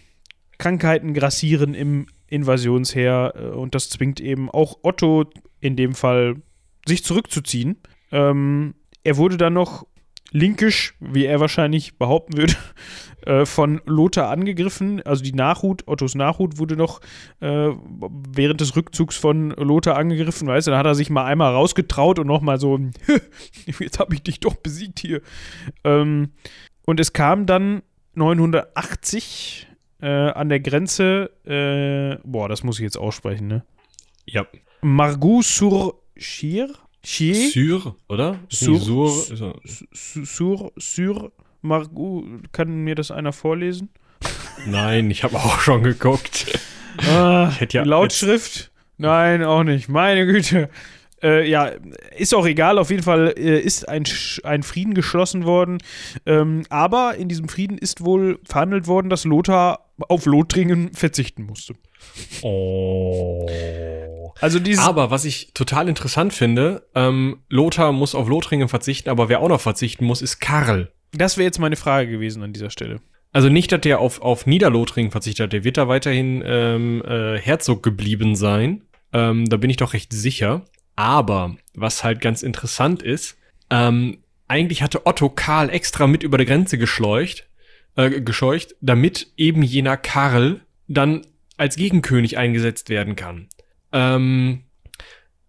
[0.62, 5.26] Krankheiten grassieren im Invasionsheer äh, und das zwingt eben auch Otto
[5.59, 6.36] in dem Fall
[6.88, 7.78] sich zurückzuziehen.
[8.12, 9.88] Ähm, er wurde dann noch
[10.32, 12.53] linkisch, wie er wahrscheinlich behaupten würde,
[13.26, 15.01] äh, von Lothar angegriffen.
[15.01, 17.01] Also die Nachhut, Ottos Nachhut wurde noch
[17.39, 17.70] äh,
[18.30, 22.20] während des Rückzugs von Lothar angegriffen, weißt du, dann hat er sich mal einmal rausgetraut
[22.20, 22.80] und nochmal so,
[23.80, 25.22] jetzt habe ich dich doch besiegt hier.
[25.84, 26.34] Ähm,
[26.86, 27.82] und es kam dann
[28.14, 29.70] 980
[30.02, 33.64] äh, an der Grenze, äh, boah, das muss ich jetzt aussprechen, ne?
[34.26, 34.45] Ja.
[34.82, 36.70] Margou sur Chir?
[37.04, 37.49] Chier?
[37.52, 38.38] Sur, oder?
[38.49, 39.56] Sur, Sur,
[39.93, 41.32] sur, sur
[41.62, 43.89] Margou, kann mir das einer vorlesen?
[44.68, 46.60] Nein, ich habe auch schon geguckt.
[47.10, 48.72] Ah, ja Lautschrift?
[48.97, 49.89] Nein, auch nicht.
[49.89, 50.70] Meine Güte.
[51.24, 51.72] Äh, ja,
[52.18, 52.78] ist auch egal.
[52.78, 55.78] Auf jeden Fall äh, ist ein, Sch- ein Frieden geschlossen worden.
[56.26, 61.76] Ähm, aber in diesem Frieden ist wohl verhandelt worden, dass Lothar auf Lothringen verzichten musste.
[62.41, 63.47] Oh.
[64.39, 64.84] Also dieses.
[64.84, 69.49] Aber was ich total interessant finde, ähm, Lothar muss auf Lothringen verzichten, aber wer auch
[69.49, 70.91] noch verzichten muss, ist Karl.
[71.12, 73.02] das wäre jetzt meine Frage gewesen an dieser Stelle.
[73.34, 77.38] Also nicht, dass der auf, auf Niederlothringen verzichtet hat, der wird da weiterhin ähm, äh,
[77.39, 78.84] Herzog geblieben sein.
[79.14, 80.66] Ähm, da bin ich doch recht sicher.
[80.95, 83.38] Aber was halt ganz interessant ist,
[83.70, 87.47] ähm, eigentlich hatte Otto Karl extra mit über die Grenze geschleucht,
[87.95, 91.25] äh, gescheucht, damit eben jener Karl dann
[91.57, 93.47] als Gegenkönig eingesetzt werden kann.
[93.91, 94.63] Ähm,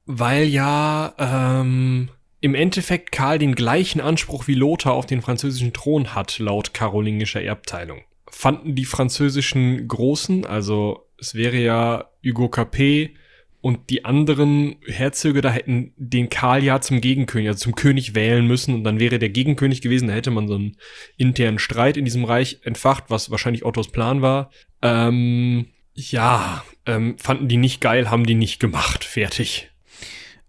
[0.04, 6.14] weil ja ähm, im Endeffekt Karl den gleichen Anspruch wie Lothar auf den französischen Thron
[6.14, 8.02] hat, laut karolingischer Erbteilung.
[8.28, 13.14] Fanden die französischen Großen, also es wäre ja Hugo Capet
[13.62, 18.46] und die anderen Herzöge da hätten den Karl ja zum Gegenkönig, also zum König wählen
[18.46, 20.76] müssen und dann wäre der Gegenkönig gewesen, da hätte man so einen
[21.16, 24.50] internen Streit in diesem Reich entfacht, was wahrscheinlich Ottos Plan war.
[24.82, 29.04] Ähm, ja, ähm, fanden die nicht geil, haben die nicht gemacht.
[29.04, 29.70] Fertig.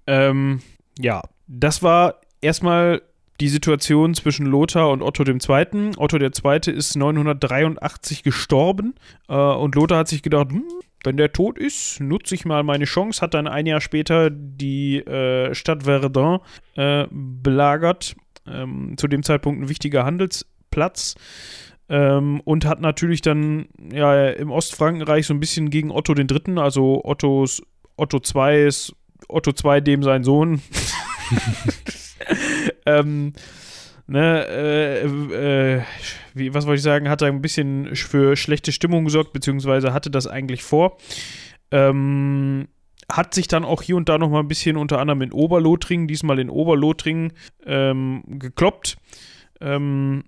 [0.07, 0.61] Ähm,
[0.99, 3.03] ja, das war erstmal
[3.39, 5.91] die Situation zwischen Lothar und Otto II.
[5.97, 6.71] Otto II.
[6.71, 8.95] ist 983 gestorben
[9.27, 10.63] äh, und Lothar hat sich gedacht, hm,
[11.03, 14.97] wenn der tot ist, nutze ich mal meine Chance, hat dann ein Jahr später die
[14.97, 16.39] äh, Stadt Verdun
[16.75, 18.15] äh, belagert,
[18.47, 21.15] ähm, zu dem Zeitpunkt ein wichtiger Handelsplatz.
[21.89, 27.03] Ähm, und hat natürlich dann ja im Ostfrankenreich so ein bisschen gegen Otto III., also
[27.03, 27.61] Ottos
[27.97, 28.95] Otto II ist
[29.27, 30.61] Otto II dem sein Sohn.
[32.85, 33.33] ähm,
[34.13, 35.81] ne, äh, äh,
[36.35, 40.11] wie, was wollte ich sagen, hat er ein bisschen für schlechte Stimmung gesorgt, beziehungsweise hatte
[40.11, 40.97] das eigentlich vor.
[41.71, 42.67] Ähm,
[43.11, 46.07] hat sich dann auch hier und da noch mal ein bisschen unter anderem in Oberlothringen,
[46.07, 47.33] diesmal in Oberlothringen,
[47.65, 48.97] ähm, gekloppt.
[49.59, 50.25] Ähm,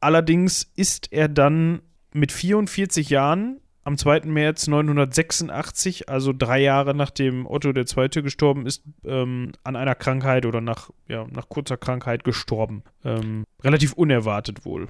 [0.00, 1.82] allerdings ist er dann
[2.12, 4.22] mit 44 Jahren am 2.
[4.24, 8.08] März 986, also drei Jahre nachdem Otto II.
[8.20, 12.82] gestorben ist, ähm, an einer Krankheit oder nach, ja, nach kurzer Krankheit gestorben.
[13.04, 14.88] Ähm, relativ unerwartet wohl.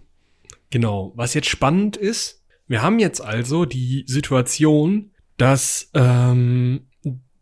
[0.70, 1.12] Genau.
[1.14, 6.86] Was jetzt spannend ist, wir haben jetzt also die Situation, dass ähm,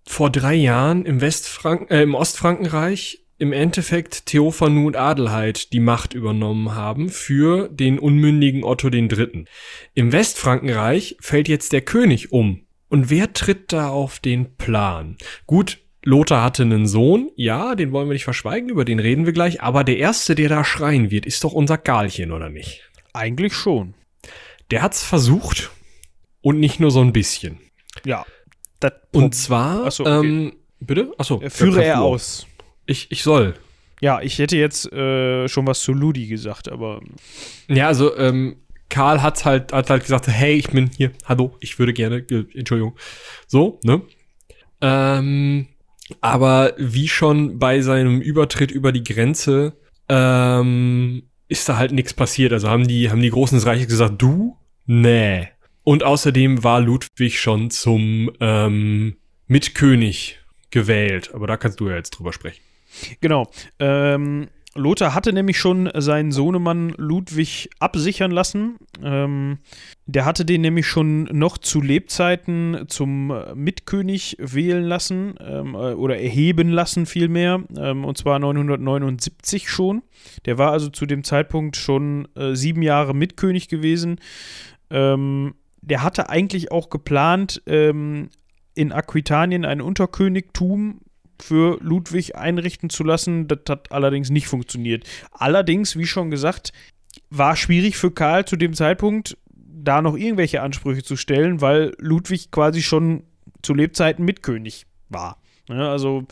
[0.04, 6.14] vor drei Jahren im Westfranken, äh, im Ostfrankenreich im Endeffekt Theophanu und Adelheid die Macht
[6.14, 9.44] übernommen haben für den unmündigen Otto III.
[9.92, 12.64] Im Westfrankenreich fällt jetzt der König um.
[12.88, 15.18] Und wer tritt da auf den Plan?
[15.46, 19.34] Gut, Lothar hatte einen Sohn, ja, den wollen wir nicht verschweigen, über den reden wir
[19.34, 22.88] gleich, aber der Erste, der da schreien wird, ist doch unser Galchen, oder nicht?
[23.12, 23.92] Eigentlich schon.
[24.70, 25.70] Der hat's versucht
[26.40, 27.58] und nicht nur so ein bisschen.
[28.06, 28.24] Ja.
[29.12, 30.26] Und zwar, Ach so, okay.
[30.26, 31.12] ähm, bitte?
[31.18, 32.46] Achso, Äh, führe greif er aus.
[32.86, 33.54] Ich, ich soll.
[34.00, 37.00] Ja, ich hätte jetzt äh, schon was zu Ludi gesagt, aber
[37.68, 38.56] Ja, also, ähm,
[38.90, 42.44] Karl hat's halt, hat halt gesagt, hey, ich bin hier, hallo, ich würde gerne, äh,
[42.54, 42.96] Entschuldigung.
[43.46, 44.02] So, ne?
[44.80, 45.68] Ähm,
[46.20, 49.76] aber wie schon bei seinem Übertritt über die Grenze,
[50.08, 52.52] ähm, ist da halt nichts passiert.
[52.52, 54.56] Also haben die, haben die Großen des Reiches gesagt, du?
[54.86, 55.48] Nee.
[55.82, 59.16] Und außerdem war Ludwig schon zum ähm,
[59.46, 61.30] Mitkönig gewählt.
[61.34, 62.62] Aber da kannst du ja jetzt drüber sprechen.
[63.20, 63.50] Genau.
[63.78, 68.76] Ähm, Lothar hatte nämlich schon seinen Sohnemann Ludwig absichern lassen.
[69.02, 69.58] Ähm,
[70.06, 75.94] der hatte den nämlich schon noch zu Lebzeiten zum äh, Mitkönig wählen lassen ähm, äh,
[75.94, 77.62] oder erheben lassen vielmehr.
[77.76, 80.02] Ähm, und zwar 979 schon.
[80.44, 84.18] Der war also zu dem Zeitpunkt schon äh, sieben Jahre Mitkönig gewesen.
[84.90, 88.30] Ähm, der hatte eigentlich auch geplant, ähm,
[88.74, 91.00] in Aquitanien ein Unterkönigtum
[91.44, 93.48] für Ludwig einrichten zu lassen.
[93.48, 95.04] Das hat allerdings nicht funktioniert.
[95.30, 96.72] Allerdings, wie schon gesagt,
[97.30, 102.50] war schwierig für Karl zu dem Zeitpunkt, da noch irgendwelche Ansprüche zu stellen, weil Ludwig
[102.50, 103.24] quasi schon
[103.62, 105.40] zu Lebzeiten Mitkönig war.
[105.68, 106.24] Ja, also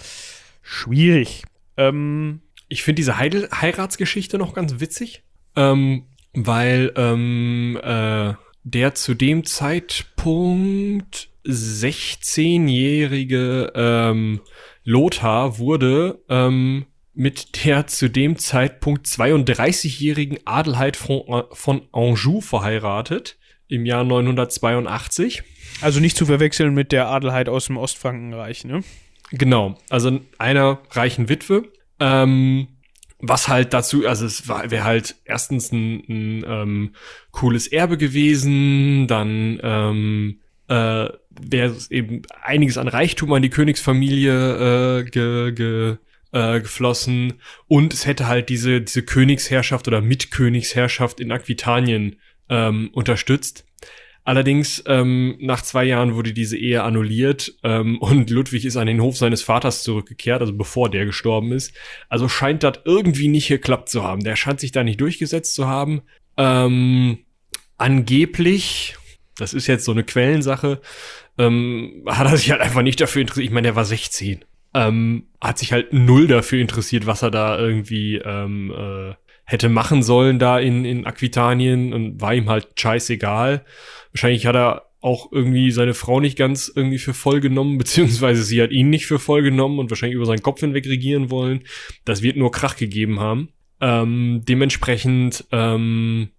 [0.63, 1.45] schwierig.
[1.77, 5.23] Ähm, ich finde diese Heidel Heiratsgeschichte noch ganz witzig,
[5.57, 8.33] ähm, weil ähm, äh,
[8.65, 14.41] der zu dem Zeitpunkt 16-jährige ähm,
[14.85, 23.87] Lothar wurde ähm, mit der zu dem Zeitpunkt 32-jährigen Adelheid von, von Anjou verheiratet im
[23.87, 25.43] Jahr 982.
[25.80, 28.83] Also nicht zu verwechseln mit der Adelheid aus dem Ostfrankenreich, ne?
[29.30, 31.64] Genau, also einer reichen Witwe.
[31.99, 32.68] Ähm,
[33.18, 36.95] was halt dazu, also es wäre halt erstens ein, ein ähm,
[37.30, 40.41] cooles Erbe gewesen, dann ähm,
[40.73, 45.97] äh, wäre eben einiges an Reichtum an die Königsfamilie äh, ge, ge,
[46.33, 47.35] äh, geflossen
[47.68, 52.16] und es hätte halt diese, diese Königsherrschaft oder Mitkönigsherrschaft in Aquitanien
[52.49, 53.66] ähm, unterstützt.
[54.25, 59.03] Allerdings, ähm, nach zwei Jahren wurde diese Ehe annulliert ähm, und Ludwig ist an den
[59.03, 61.75] Hof seines Vaters zurückgekehrt, also bevor der gestorben ist.
[62.09, 64.23] Also scheint das irgendwie nicht geklappt zu haben.
[64.23, 66.03] Der scheint sich da nicht durchgesetzt zu haben.
[66.39, 67.18] Ähm,
[67.77, 68.97] angeblich,
[69.37, 70.80] das ist jetzt so eine Quellensache,
[71.39, 73.47] ähm, hat er sich halt einfach nicht dafür interessiert.
[73.47, 74.45] Ich meine, er war 16.
[74.74, 79.14] Ähm, hat sich halt null dafür interessiert, was er da irgendwie ähm, äh,
[79.45, 83.64] hätte machen sollen da in, in Aquitanien und war ihm halt scheißegal.
[84.12, 88.62] Wahrscheinlich hat er auch irgendwie seine Frau nicht ganz irgendwie für voll genommen, beziehungsweise sie
[88.62, 91.64] hat ihn nicht für voll genommen und wahrscheinlich über seinen Kopf hinweg regieren wollen.
[92.05, 93.51] Das wird nur Krach gegeben haben.
[93.80, 96.30] Ähm, dementsprechend, ähm,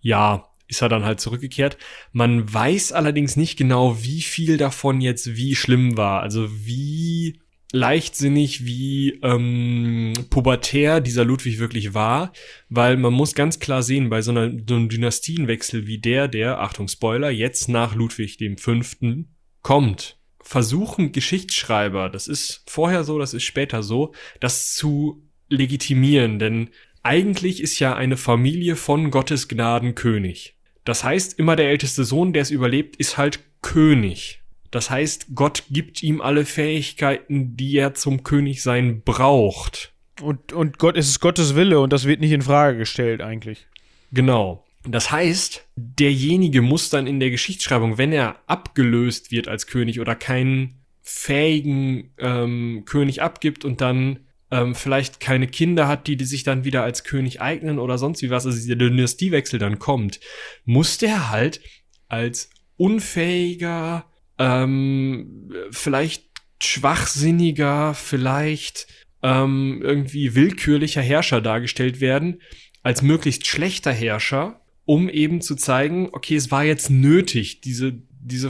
[0.00, 1.76] ja, ist er dann halt zurückgekehrt.
[2.12, 6.22] Man weiß allerdings nicht genau, wie viel davon jetzt wie schlimm war.
[6.22, 7.40] Also wie
[7.72, 12.32] leichtsinnig, wie ähm, pubertär dieser Ludwig wirklich war,
[12.68, 16.60] weil man muss ganz klar sehen, bei so, einer, so einem Dynastienwechsel wie der, der,
[16.60, 23.34] Achtung Spoiler, jetzt nach Ludwig dem Fünften kommt, versuchen Geschichtsschreiber, das ist vorher so, das
[23.34, 26.70] ist später so, das zu legitimieren, denn
[27.02, 30.55] eigentlich ist ja eine Familie von Gottes Gnaden König.
[30.86, 34.40] Das heißt, immer der älteste Sohn, der es überlebt, ist halt König.
[34.70, 39.92] Das heißt, Gott gibt ihm alle Fähigkeiten, die er zum Königsein braucht.
[40.22, 43.66] Und, und Gott, es ist Gottes Wille und das wird nicht in Frage gestellt eigentlich.
[44.12, 44.64] Genau.
[44.86, 50.14] Das heißt, derjenige muss dann in der Geschichtsschreibung, wenn er abgelöst wird als König oder
[50.14, 54.20] keinen fähigen ähm, König abgibt und dann
[54.50, 58.22] ähm, vielleicht keine Kinder hat, die, die sich dann wieder als König eignen oder sonst
[58.22, 60.20] wie was, also dieser Dynastiewechsel dann kommt,
[60.64, 61.60] muss der halt
[62.08, 64.06] als unfähiger,
[64.38, 66.24] ähm, vielleicht
[66.62, 68.86] schwachsinniger, vielleicht
[69.22, 72.40] ähm, irgendwie willkürlicher Herrscher dargestellt werden,
[72.82, 78.48] als möglichst schlechter Herrscher, um eben zu zeigen, okay, es war jetzt nötig, diese, diese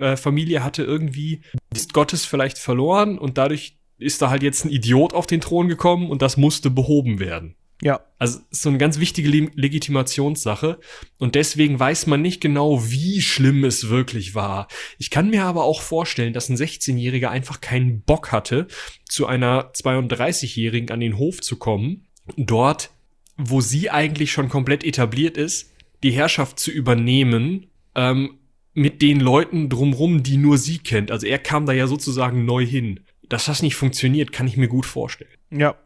[0.00, 1.42] äh, Familie hatte irgendwie
[1.74, 5.68] ist Gottes vielleicht verloren und dadurch ist da halt jetzt ein Idiot auf den Thron
[5.68, 7.56] gekommen und das musste behoben werden.
[7.82, 8.00] Ja.
[8.18, 10.78] Also ist so eine ganz wichtige Le Legitimationssache
[11.18, 14.68] und deswegen weiß man nicht genau, wie schlimm es wirklich war.
[14.98, 18.68] Ich kann mir aber auch vorstellen, dass ein 16-Jähriger einfach keinen Bock hatte,
[19.06, 22.90] zu einer 32-Jährigen an den Hof zu kommen, dort,
[23.36, 28.38] wo sie eigentlich schon komplett etabliert ist, die Herrschaft zu übernehmen, ähm,
[28.74, 31.10] mit den Leuten drumrum, die nur sie kennt.
[31.10, 33.00] Also er kam da ja sozusagen neu hin.
[33.28, 35.30] Dass das nicht funktioniert, kann ich mir gut vorstellen.
[35.50, 35.76] Ja.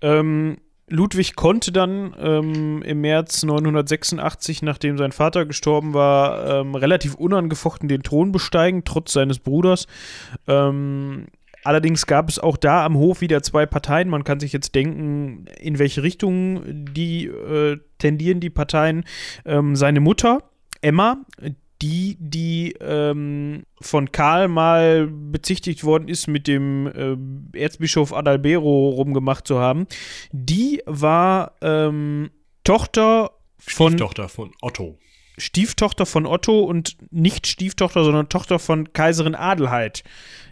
[0.00, 0.58] Ähm,
[0.88, 7.88] Ludwig konnte dann ähm, im März 986, nachdem sein Vater gestorben war, ähm, relativ unangefochten
[7.88, 9.86] den Thron besteigen, trotz seines Bruders.
[10.46, 11.26] Ähm,
[11.64, 14.10] allerdings gab es auch da am Hof wieder zwei Parteien.
[14.10, 19.04] Man kann sich jetzt denken, in welche Richtung die äh, tendieren die Parteien.
[19.46, 20.42] Ähm, seine Mutter,
[20.82, 21.24] Emma,
[21.84, 26.86] die, die ähm, von Karl mal bezichtigt worden ist, mit dem
[27.52, 29.86] äh, Erzbischof Adalbero rumgemacht zu haben,
[30.32, 32.30] die war ähm,
[32.64, 33.92] Tochter von.
[33.92, 34.98] Stieftochter von Otto.
[35.36, 40.04] Stieftochter von Otto und nicht Stieftochter, sondern Tochter von Kaiserin Adelheid.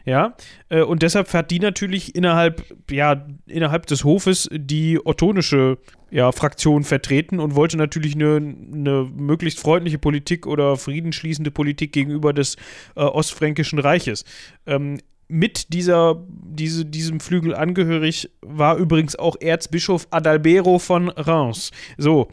[0.04, 0.36] Ja,
[0.68, 5.78] äh, und deshalb hat die natürlich innerhalb, ja, innerhalb des Hofes die ottonische
[6.10, 12.32] ja, Fraktion vertreten und wollte natürlich eine, eine möglichst freundliche Politik oder friedensschließende Politik gegenüber
[12.32, 12.56] des
[12.96, 14.24] äh, Ostfränkischen Reiches.
[14.66, 14.98] Ähm,
[15.28, 21.70] mit dieser, diese, diesem Flügel angehörig war übrigens auch Erzbischof Adalbero von Reims.
[21.96, 22.28] So,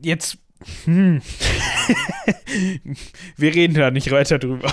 [0.00, 0.38] jetzt
[0.84, 1.20] hm.
[3.36, 4.72] Wir reden da nicht weiter drüber.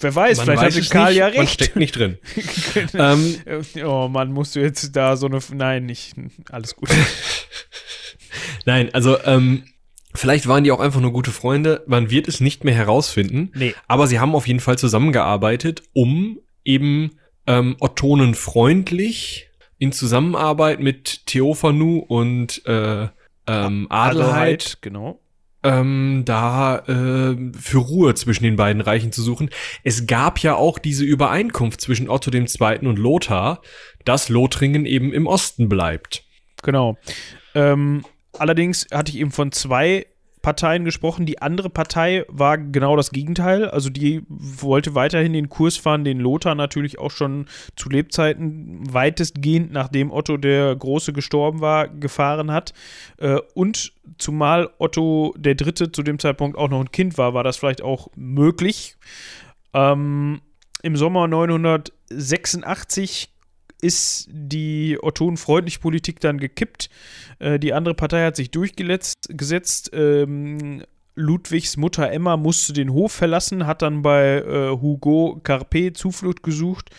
[0.00, 1.38] Wer weiß, man vielleicht weiß hatte Karl nicht, ja recht.
[1.38, 2.18] Man steckt nicht drin.
[2.94, 3.36] ähm,
[3.84, 5.40] oh Mann, musst du jetzt da so eine.
[5.52, 6.14] Nein, nicht.
[6.50, 6.90] Alles gut.
[8.64, 9.64] Nein, also, ähm,
[10.14, 11.84] vielleicht waren die auch einfach nur gute Freunde.
[11.86, 13.52] Man wird es nicht mehr herausfinden.
[13.54, 13.74] Nee.
[13.88, 17.12] Aber sie haben auf jeden Fall zusammengearbeitet, um eben
[17.46, 19.48] ähm, Ottonen freundlich
[19.78, 23.08] in Zusammenarbeit mit Theophanu und äh,
[23.46, 25.19] ähm, Adelheid, genau.
[25.62, 29.50] Ähm, da äh, für Ruhe zwischen den beiden Reichen zu suchen.
[29.84, 32.86] Es gab ja auch diese Übereinkunft zwischen Otto II.
[32.86, 33.60] und Lothar,
[34.04, 36.24] dass Lothringen eben im Osten bleibt.
[36.62, 36.96] Genau.
[37.54, 38.04] Ähm,
[38.38, 40.06] allerdings hatte ich eben von zwei
[40.42, 41.26] Parteien gesprochen.
[41.26, 43.68] Die andere Partei war genau das Gegenteil.
[43.68, 49.72] Also die wollte weiterhin den Kurs fahren, den Lothar natürlich auch schon zu Lebzeiten weitestgehend,
[49.72, 52.72] nachdem Otto der Große gestorben war, gefahren hat.
[53.18, 57.44] Äh, und zumal Otto der Dritte zu dem Zeitpunkt auch noch ein Kind war, war
[57.44, 58.96] das vielleicht auch möglich.
[59.74, 60.40] Ähm,
[60.82, 63.28] Im Sommer 986
[63.80, 66.90] ist die ottonenfreundliche Politik dann gekippt.
[67.38, 69.90] Äh, die andere Partei hat sich durchgesetzt.
[69.92, 70.82] Ähm,
[71.16, 76.90] Ludwigs Mutter Emma musste den Hof verlassen, hat dann bei äh, Hugo Carpe Zuflucht gesucht.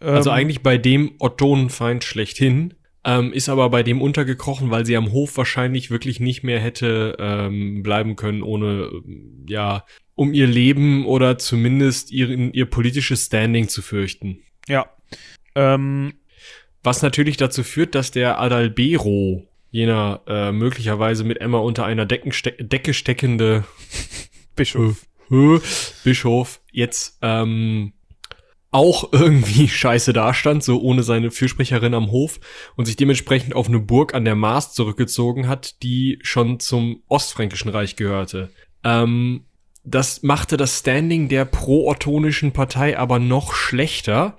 [0.00, 4.96] Also Ähm, eigentlich bei dem Ottonenfeind schlechthin, ähm, ist aber bei dem untergekrochen, weil sie
[4.96, 9.84] am Hof wahrscheinlich wirklich nicht mehr hätte ähm, bleiben können, ohne, ähm, ja,
[10.14, 14.38] um ihr Leben oder zumindest ihren, ihr politisches Standing zu fürchten.
[14.68, 14.86] Ja.
[15.54, 16.14] Ähm,
[16.82, 22.52] Was natürlich dazu führt, dass der Adalbero, jener äh, möglicherweise mit Emma unter einer Deckenste
[22.52, 23.64] Decke steckende
[24.56, 25.06] Bischof.
[26.04, 27.92] Bischof, jetzt ähm,
[28.70, 32.40] auch irgendwie scheiße dastand, so ohne seine Fürsprecherin am Hof
[32.76, 37.70] und sich dementsprechend auf eine Burg an der Maas zurückgezogen hat, die schon zum Ostfränkischen
[37.70, 38.50] Reich gehörte.
[38.82, 39.44] Ähm,
[39.84, 44.36] das machte das Standing der pro-ottonischen Partei aber noch schlechter,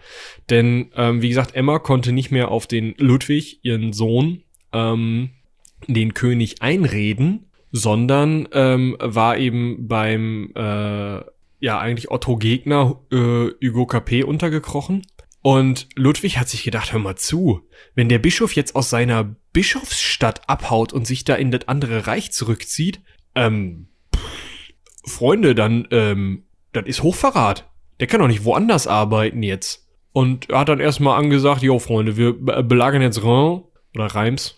[0.49, 4.43] denn ähm, wie gesagt, Emma konnte nicht mehr auf den Ludwig, ihren Sohn,
[4.73, 5.29] ähm,
[5.87, 11.21] den König einreden, sondern ähm, war eben beim äh,
[11.59, 15.03] ja eigentlich Otto Gegner äh, Hugo Capet untergekrochen.
[15.41, 17.61] Und Ludwig hat sich gedacht, hör mal zu,
[17.93, 22.31] wenn der Bischof jetzt aus seiner Bischofsstadt abhaut und sich da in das andere Reich
[22.31, 23.01] zurückzieht,
[23.35, 23.89] ähm,
[25.05, 26.43] Freunde, dann, ähm,
[26.73, 27.69] das ist Hochverrat.
[27.99, 29.87] Der kann doch nicht woanders arbeiten jetzt.
[30.11, 34.57] Und er hat dann erstmal angesagt, jo Freunde, wir be- belagern jetzt Reims oder Reims,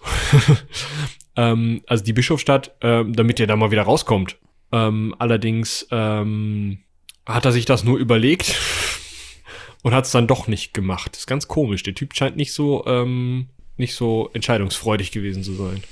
[1.36, 4.38] ähm, also die Bischofsstadt, ähm, damit der da mal wieder rauskommt.
[4.72, 6.80] Ähm, allerdings ähm,
[7.26, 8.56] hat er sich das nur überlegt
[9.84, 11.16] und hat es dann doch nicht gemacht.
[11.16, 11.84] ist ganz komisch.
[11.84, 15.84] Der Typ scheint nicht so ähm, nicht so entscheidungsfreudig gewesen zu sein.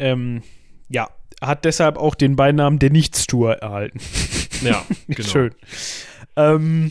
[0.00, 0.42] ähm,
[0.88, 1.08] ja,
[1.40, 4.00] hat deshalb auch den Beinamen der Nichtstour erhalten.
[4.60, 5.28] Ja, genau.
[5.28, 5.54] Schön.
[6.34, 6.90] Ähm,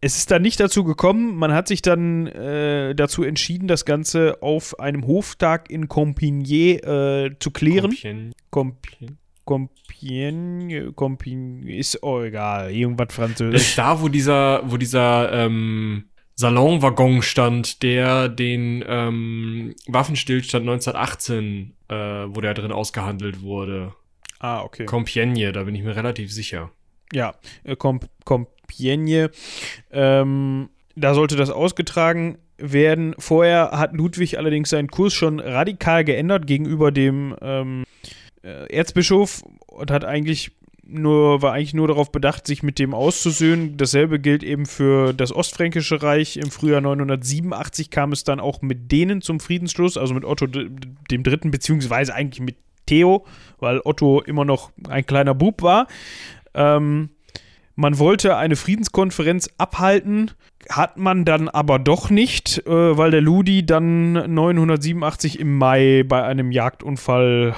[0.00, 1.34] es ist dann nicht dazu gekommen.
[1.34, 7.36] Man hat sich dann äh, dazu entschieden, das Ganze auf einem Hoftag in Compiègne äh,
[7.40, 7.90] zu klären.
[7.90, 8.32] Compiègne.
[8.52, 13.60] Compi Compiègne, Compiègne, ist oh, egal, irgendwas Das Französisch.
[13.60, 16.04] ist da, wo dieser, wo dieser ähm,
[16.42, 23.94] Salonwaggon stand, der den ähm, Waffenstillstand 1918, äh, wo der drin ausgehandelt wurde.
[24.40, 24.86] Ah, okay.
[24.86, 26.72] Compiègne, da bin ich mir relativ sicher.
[27.12, 29.30] Ja, äh, Com Compiègne.
[29.92, 33.14] Ähm, da sollte das ausgetragen werden.
[33.18, 37.84] Vorher hat Ludwig allerdings seinen Kurs schon radikal geändert gegenüber dem ähm,
[38.42, 40.50] äh, Erzbischof und hat eigentlich
[40.84, 43.76] nur, war eigentlich nur darauf bedacht, sich mit dem auszusöhnen.
[43.76, 46.36] Dasselbe gilt eben für das Ostfränkische Reich.
[46.36, 51.22] Im Frühjahr 987 kam es dann auch mit denen zum Friedensschluss, also mit Otto dem
[51.22, 52.56] Dritten, beziehungsweise eigentlich mit
[52.86, 53.24] Theo,
[53.58, 55.86] weil Otto immer noch ein kleiner Bub war.
[56.54, 57.10] Ähm,
[57.74, 60.32] man wollte eine Friedenskonferenz abhalten,
[60.68, 66.22] hat man dann aber doch nicht, äh, weil der Ludi dann 987 im Mai bei
[66.22, 67.54] einem Jagdunfall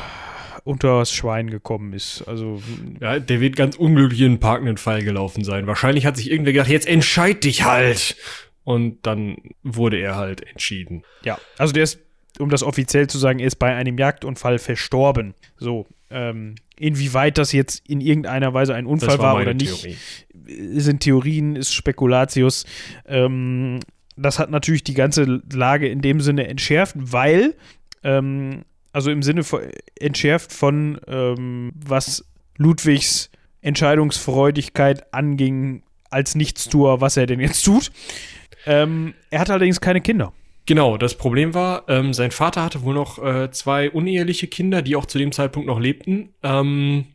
[0.65, 2.23] unter das Schwein gekommen ist.
[2.27, 2.61] Also
[3.01, 5.67] Ja, der wird ganz unglücklich in einen parkenden Fall gelaufen sein.
[5.67, 8.17] Wahrscheinlich hat sich irgendwer gedacht, jetzt entscheid dich halt.
[8.65, 11.03] Und dann wurde er halt entschieden.
[11.23, 11.99] ja, also der ist,
[12.39, 15.35] um das offiziell zu sagen, er ist bei einem Jagdunfall verstorben.
[15.59, 19.87] So, ähm, inwieweit das jetzt in irgendeiner Weise ein Unfall war, oder nicht,
[20.47, 22.65] sind Theorien, ist Spekulatius.
[23.07, 23.81] Ähm,
[24.17, 27.55] das hat natürlich die ganze Lage in dem Sinne entschärft, weil,
[28.03, 28.63] ähm,
[28.95, 29.61] also im Sinne von,
[29.99, 32.25] entschärft von, ähm, was
[32.57, 33.31] Ludwigs
[33.61, 37.91] Entscheidungsfreudigkeit anging, als Nichtstuer, was er denn jetzt tut.
[38.67, 40.33] Ähm, er hat allerdings keine Kinder.
[40.67, 44.97] Genau, das Problem war, ähm, sein Vater hatte wohl noch äh, zwei uneheliche Kinder, die
[44.97, 46.31] auch zu dem Zeitpunkt noch lebten.
[46.43, 47.07] Ähm,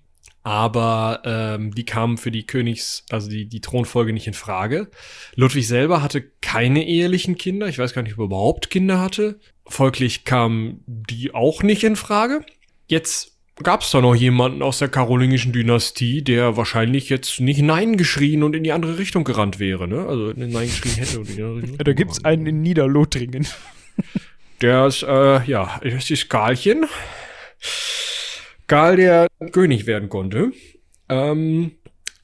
[0.43, 4.89] aber ähm, die kamen für die Königs, also die, die Thronfolge nicht in Frage.
[5.35, 7.67] Ludwig selber hatte keine ehelichen Kinder.
[7.67, 9.39] Ich weiß gar nicht, ob er überhaupt Kinder hatte.
[9.67, 12.45] Folglich kamen die auch nicht in Frage.
[12.87, 17.97] Jetzt gab es da noch jemanden aus der karolingischen Dynastie, der wahrscheinlich jetzt nicht Nein
[17.97, 19.87] geschrien und in die andere Richtung gerannt wäre.
[19.87, 20.05] Ne?
[20.07, 23.47] Also Nein geschrien hätte und in die andere Richtung Da gibt es einen in Niederlothringen.
[24.61, 26.85] Der ist, äh, ja, das ist Karlchen.
[28.70, 30.51] Karl, der König werden konnte.
[31.09, 31.72] Ähm,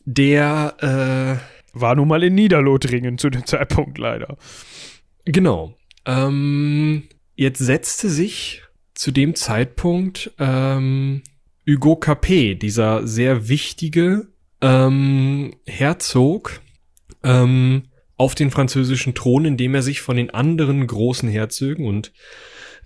[0.06, 4.38] der, äh, War nun mal in Niederlothringen zu dem Zeitpunkt leider.
[5.26, 5.76] Genau.
[6.06, 7.04] Ähm,
[7.36, 8.62] jetzt setzte sich
[8.94, 11.24] zu dem Zeitpunkt ähm,
[11.68, 14.28] Hugo Capet, dieser sehr wichtige
[14.62, 16.62] ähm, Herzog,
[17.24, 17.86] ähm,
[18.18, 22.14] auf den französischen Thron, indem er sich von den anderen großen Herzögen und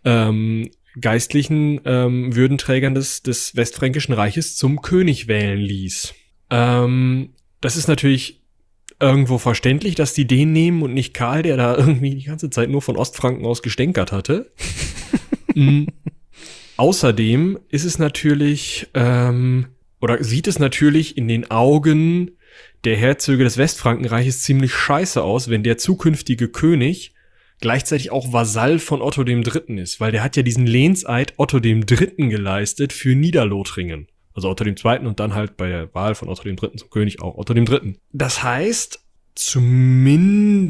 [0.06, 0.72] ähm,
[1.02, 6.14] geistlichen ähm, Würdenträgern des, des Westfränkischen Reiches zum König wählen ließ.
[6.50, 8.42] Ähm, das ist natürlich
[9.00, 12.70] irgendwo verständlich, dass die den nehmen und nicht Karl, der da irgendwie die ganze Zeit
[12.70, 14.52] nur von Ostfranken aus gestänkert hatte.
[15.56, 15.88] mhm.
[16.78, 19.68] Außerdem ist es natürlich, ähm,
[20.00, 22.32] oder sieht es natürlich in den Augen
[22.86, 27.14] der Herzöge des Westfrankenreiches ziemlich scheiße aus, wenn der zukünftige König
[27.60, 31.60] gleichzeitig auch Vasall von Otto dem Dritten ist, weil der hat ja diesen Lehnseid Otto
[31.60, 34.08] dem Dritten geleistet für Niederlothringen.
[34.34, 36.90] Also Otto dem Zweiten und dann halt bei der Wahl von Otto dem Dritten zum
[36.90, 37.98] König auch Otto dem Dritten.
[38.12, 39.04] Das heißt,
[39.36, 40.70] zumindest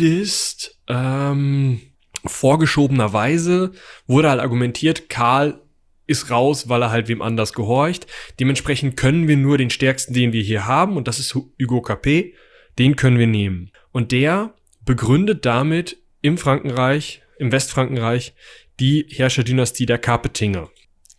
[0.87, 1.79] ähm,
[2.25, 3.71] vorgeschobenerweise
[4.07, 5.61] wurde halt argumentiert, Karl
[6.07, 8.07] ist raus, weil er halt wem anders gehorcht.
[8.39, 12.33] Dementsprechend können wir nur den stärksten, den wir hier haben, und das ist Hugo Capet,
[12.79, 13.71] den können wir nehmen.
[13.91, 18.33] Und der begründet damit im Frankenreich, im Westfrankenreich,
[18.79, 20.69] die Herrscherdynastie der Capetinger.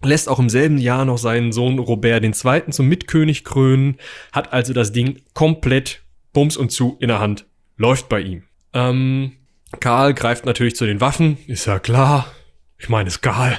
[0.02, 2.70] Lässt auch im selben Jahr noch seinen Sohn Robert II.
[2.70, 3.98] zum Mitkönig krönen,
[4.32, 7.46] hat also das Ding komplett bums und zu in der Hand.
[7.76, 8.44] Läuft bei ihm.
[8.72, 9.32] Ähm,
[9.78, 12.32] Karl greift natürlich zu den Waffen, ist ja klar.
[12.78, 13.58] Ich meine, ist Karl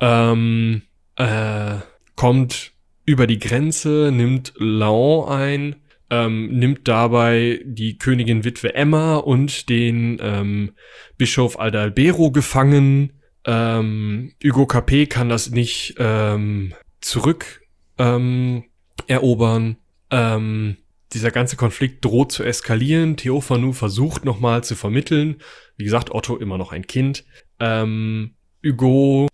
[0.00, 0.82] ähm,
[1.16, 1.76] äh,
[2.16, 2.72] kommt
[3.04, 5.76] über die Grenze, nimmt Laon ein,
[6.10, 10.72] ähm, nimmt dabei die Königin Witwe Emma und den ähm,
[11.16, 13.12] Bischof Adalbero gefangen.
[13.44, 17.62] Ähm, Hugo Capet kann das nicht ähm, zurück
[17.98, 18.64] ähm,
[19.06, 19.76] erobern.
[20.10, 20.76] Ähm,
[21.12, 23.16] dieser ganze Konflikt droht zu eskalieren.
[23.16, 25.36] Theophanu versucht nochmal zu vermitteln.
[25.76, 27.24] Wie gesagt, Otto immer noch ein Kind.
[27.58, 28.34] Ähm,
[28.64, 29.29] Hugo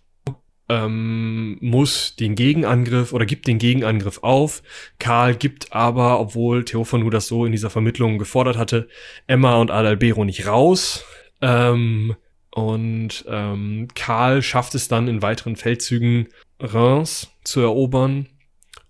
[0.69, 4.63] ähm, muss den Gegenangriff oder gibt den Gegenangriff auf.
[4.99, 8.87] Karl gibt aber, obwohl Theophanu das so in dieser Vermittlung gefordert hatte,
[9.27, 11.05] Emma und Adalbero nicht raus.
[11.41, 12.15] Ähm,
[12.51, 16.27] und ähm, Karl schafft es dann in weiteren Feldzügen
[16.59, 18.27] Reims zu erobern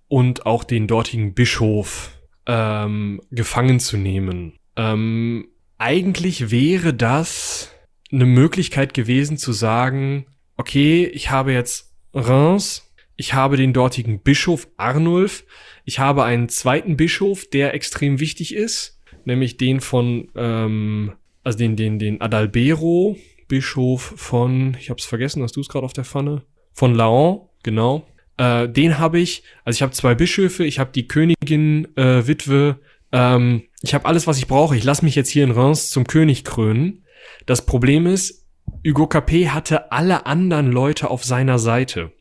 [0.08, 2.12] und auch den dortigen Bischof
[2.46, 4.54] ähm, gefangen zu nehmen.
[4.78, 7.72] Ähm, eigentlich wäre das
[8.12, 10.26] eine Möglichkeit gewesen zu sagen,
[10.58, 15.46] okay, ich habe jetzt Reims, ich habe den dortigen Bischof Arnulf,
[15.86, 21.76] ich habe einen zweiten Bischof, der extrem wichtig ist, nämlich den von, ähm, also den,
[21.76, 26.44] den, den Adalbero, Bischof von, ich hab's vergessen, hast du es gerade auf der Pfanne?
[26.74, 28.06] Von Laon, genau.
[28.38, 32.80] Äh, den habe ich, also ich habe zwei Bischöfe, ich habe die Königin, äh, Witwe,
[33.12, 34.76] ähm, ich habe alles, was ich brauche.
[34.76, 37.06] Ich lasse mich jetzt hier in Reims zum König krönen.
[37.46, 38.47] Das Problem ist,
[38.88, 42.12] Hugo Capet hatte alle anderen Leute auf seiner Seite.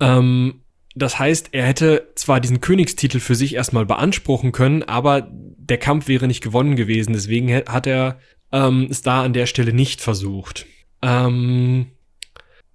[0.00, 0.62] Ähm,
[0.96, 6.08] das heißt, er hätte zwar diesen Königstitel für sich erstmal beanspruchen können, aber der Kampf
[6.08, 7.12] wäre nicht gewonnen gewesen.
[7.12, 8.18] Deswegen hat er
[8.50, 10.66] ähm, es da an der Stelle nicht versucht.
[11.02, 11.92] Ähm,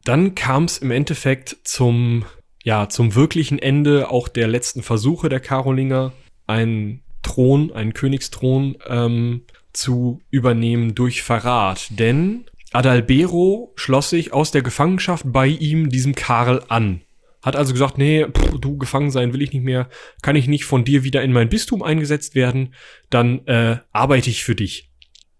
[0.05, 2.23] dann kam es im Endeffekt zum,
[2.63, 6.13] ja, zum wirklichen Ende auch der letzten Versuche der Karolinger,
[6.47, 9.41] einen Thron, einen Königsthron ähm,
[9.73, 11.87] zu übernehmen durch Verrat.
[11.99, 17.01] Denn Adalbero schloss sich aus der Gefangenschaft bei ihm, diesem Karl, an.
[17.41, 19.87] Hat also gesagt, nee, pff, du gefangen sein will ich nicht mehr,
[20.21, 22.73] kann ich nicht von dir wieder in mein Bistum eingesetzt werden,
[23.09, 24.91] dann äh, arbeite ich für dich.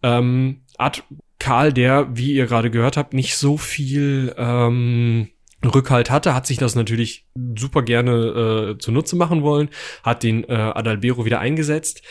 [0.04, 1.04] Ähm, hat
[1.40, 5.30] Karl, der, wie ihr gerade gehört habt, nicht so viel ähm,
[5.64, 7.28] Rückhalt hatte, hat sich das natürlich
[7.58, 9.70] super gerne äh, zunutze machen wollen,
[10.04, 12.02] hat den äh, Adalbero wieder eingesetzt.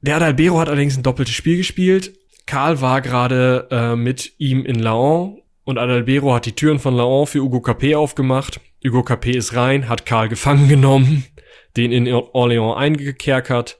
[0.00, 4.78] Der Adalbero hat allerdings ein doppeltes Spiel gespielt, Karl war gerade äh, mit ihm in
[4.78, 8.60] Laon und Adalbero hat die Türen von Laon für Hugo Capet aufgemacht.
[8.84, 11.24] Hugo Capet ist rein, hat Karl gefangen genommen,
[11.76, 13.78] den in Orléans eingekerkert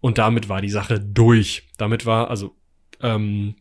[0.00, 1.68] und damit war die Sache durch.
[1.76, 2.54] Damit war, also,
[3.02, 3.56] ähm,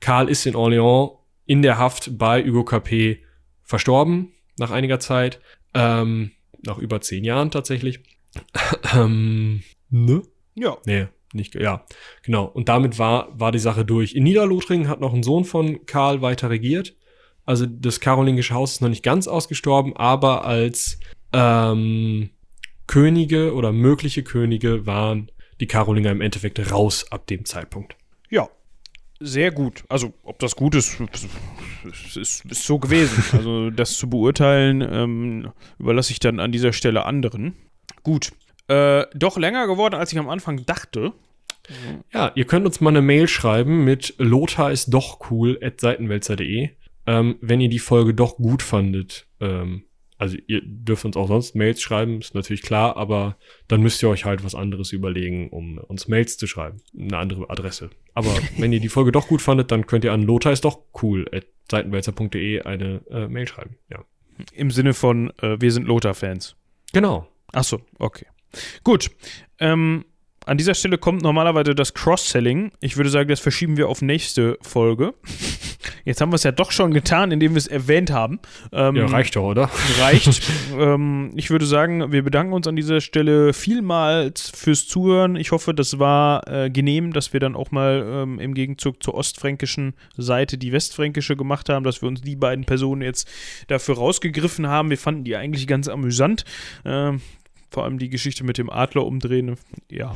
[0.00, 3.20] Karl ist in Orléans in der Haft bei Hugo Capet
[3.62, 5.40] verstorben, nach einiger Zeit,
[5.74, 6.32] ähm,
[6.64, 8.00] nach über zehn Jahren tatsächlich.
[8.94, 10.22] ähm, ne?
[10.54, 10.76] Ja.
[10.86, 11.84] Nee, nicht, ja,
[12.22, 12.44] genau.
[12.44, 14.14] Und damit war, war die Sache durch.
[14.14, 16.94] In Niederlothringen hat noch ein Sohn von Karl weiter regiert.
[17.44, 21.00] Also das karolingische Haus ist noch nicht ganz ausgestorben, aber als
[21.32, 22.30] ähm,
[22.86, 25.30] Könige oder mögliche Könige waren
[25.60, 27.96] die Karolinger im Endeffekt raus ab dem Zeitpunkt.
[28.30, 28.48] Ja.
[29.20, 29.84] sehr gut.
[29.88, 30.98] Also, ob das gut ist,
[32.16, 33.22] ist, ist so gewesen.
[33.32, 37.54] Also, das zu beurteilen, ähm, überlasse ich dann an dieser Stelle anderen.
[38.02, 38.32] Gut.
[38.72, 41.12] Äh, doch länger geworden, als ich am Anfang dachte.
[42.12, 46.70] Ja, ihr könnt uns mal eine Mail schreiben mit lothar ist doch cool at seitenwälzer.de,
[47.06, 49.26] ähm, wenn ihr die Folge doch gut fandet.
[49.40, 49.84] Ähm,
[50.16, 53.36] also ihr dürft uns auch sonst Mails schreiben, ist natürlich klar, aber
[53.68, 56.80] dann müsst ihr euch halt was anderes überlegen, um uns Mails zu schreiben.
[56.98, 57.90] Eine andere Adresse.
[58.14, 60.78] Aber wenn ihr die Folge doch gut fandet, dann könnt ihr an lothar ist doch
[61.02, 63.76] cool at seitenwälzer.de eine äh, Mail schreiben.
[63.90, 64.04] Ja.
[64.54, 66.56] Im Sinne von, äh, wir sind Lothar-Fans.
[66.92, 67.28] Genau.
[67.52, 68.26] Ach so, okay.
[68.84, 69.10] Gut.
[69.58, 70.04] Ähm,
[70.44, 72.72] an dieser Stelle kommt normalerweise das Cross-Selling.
[72.80, 75.14] Ich würde sagen, das verschieben wir auf nächste Folge.
[76.04, 78.40] Jetzt haben wir es ja doch schon getan, indem wir es erwähnt haben.
[78.72, 79.70] Ähm, ja, reicht doch, oder?
[80.00, 80.42] Reicht.
[80.76, 85.36] ähm, ich würde sagen, wir bedanken uns an dieser Stelle vielmals fürs Zuhören.
[85.36, 89.14] Ich hoffe, das war äh, genehm, dass wir dann auch mal ähm, im Gegenzug zur
[89.14, 93.30] ostfränkischen Seite die westfränkische gemacht haben, dass wir uns die beiden Personen jetzt
[93.68, 94.90] dafür rausgegriffen haben.
[94.90, 96.44] Wir fanden die eigentlich ganz amüsant.
[97.72, 99.56] Vor allem die Geschichte mit dem Adler umdrehen.
[99.90, 100.14] Ja.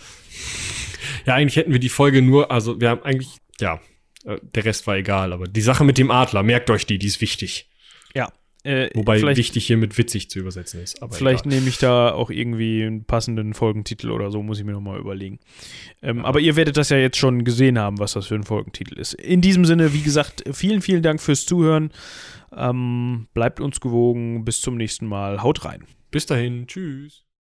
[1.24, 3.80] Ja, eigentlich hätten wir die Folge nur, also wir haben eigentlich, ja,
[4.24, 7.06] äh, der Rest war egal, aber die Sache mit dem Adler, merkt euch die, die
[7.06, 7.68] ist wichtig.
[8.14, 8.32] Ja.
[8.62, 10.98] Äh, Wobei wichtig hier mit witzig zu übersetzen ist.
[11.12, 11.56] vielleicht egal.
[11.58, 15.38] nehme ich da auch irgendwie einen passenden Folgentitel oder so, muss ich mir nochmal überlegen.
[16.02, 16.24] Ähm, ja.
[16.24, 19.14] Aber ihr werdet das ja jetzt schon gesehen haben, was das für ein Folgentitel ist.
[19.14, 21.92] In diesem Sinne, wie gesagt, vielen, vielen Dank fürs Zuhören.
[22.54, 24.44] Ähm, bleibt uns gewogen.
[24.44, 25.42] Bis zum nächsten Mal.
[25.42, 25.84] Haut rein.
[26.10, 26.66] Bis dahin.
[26.66, 27.25] Tschüss.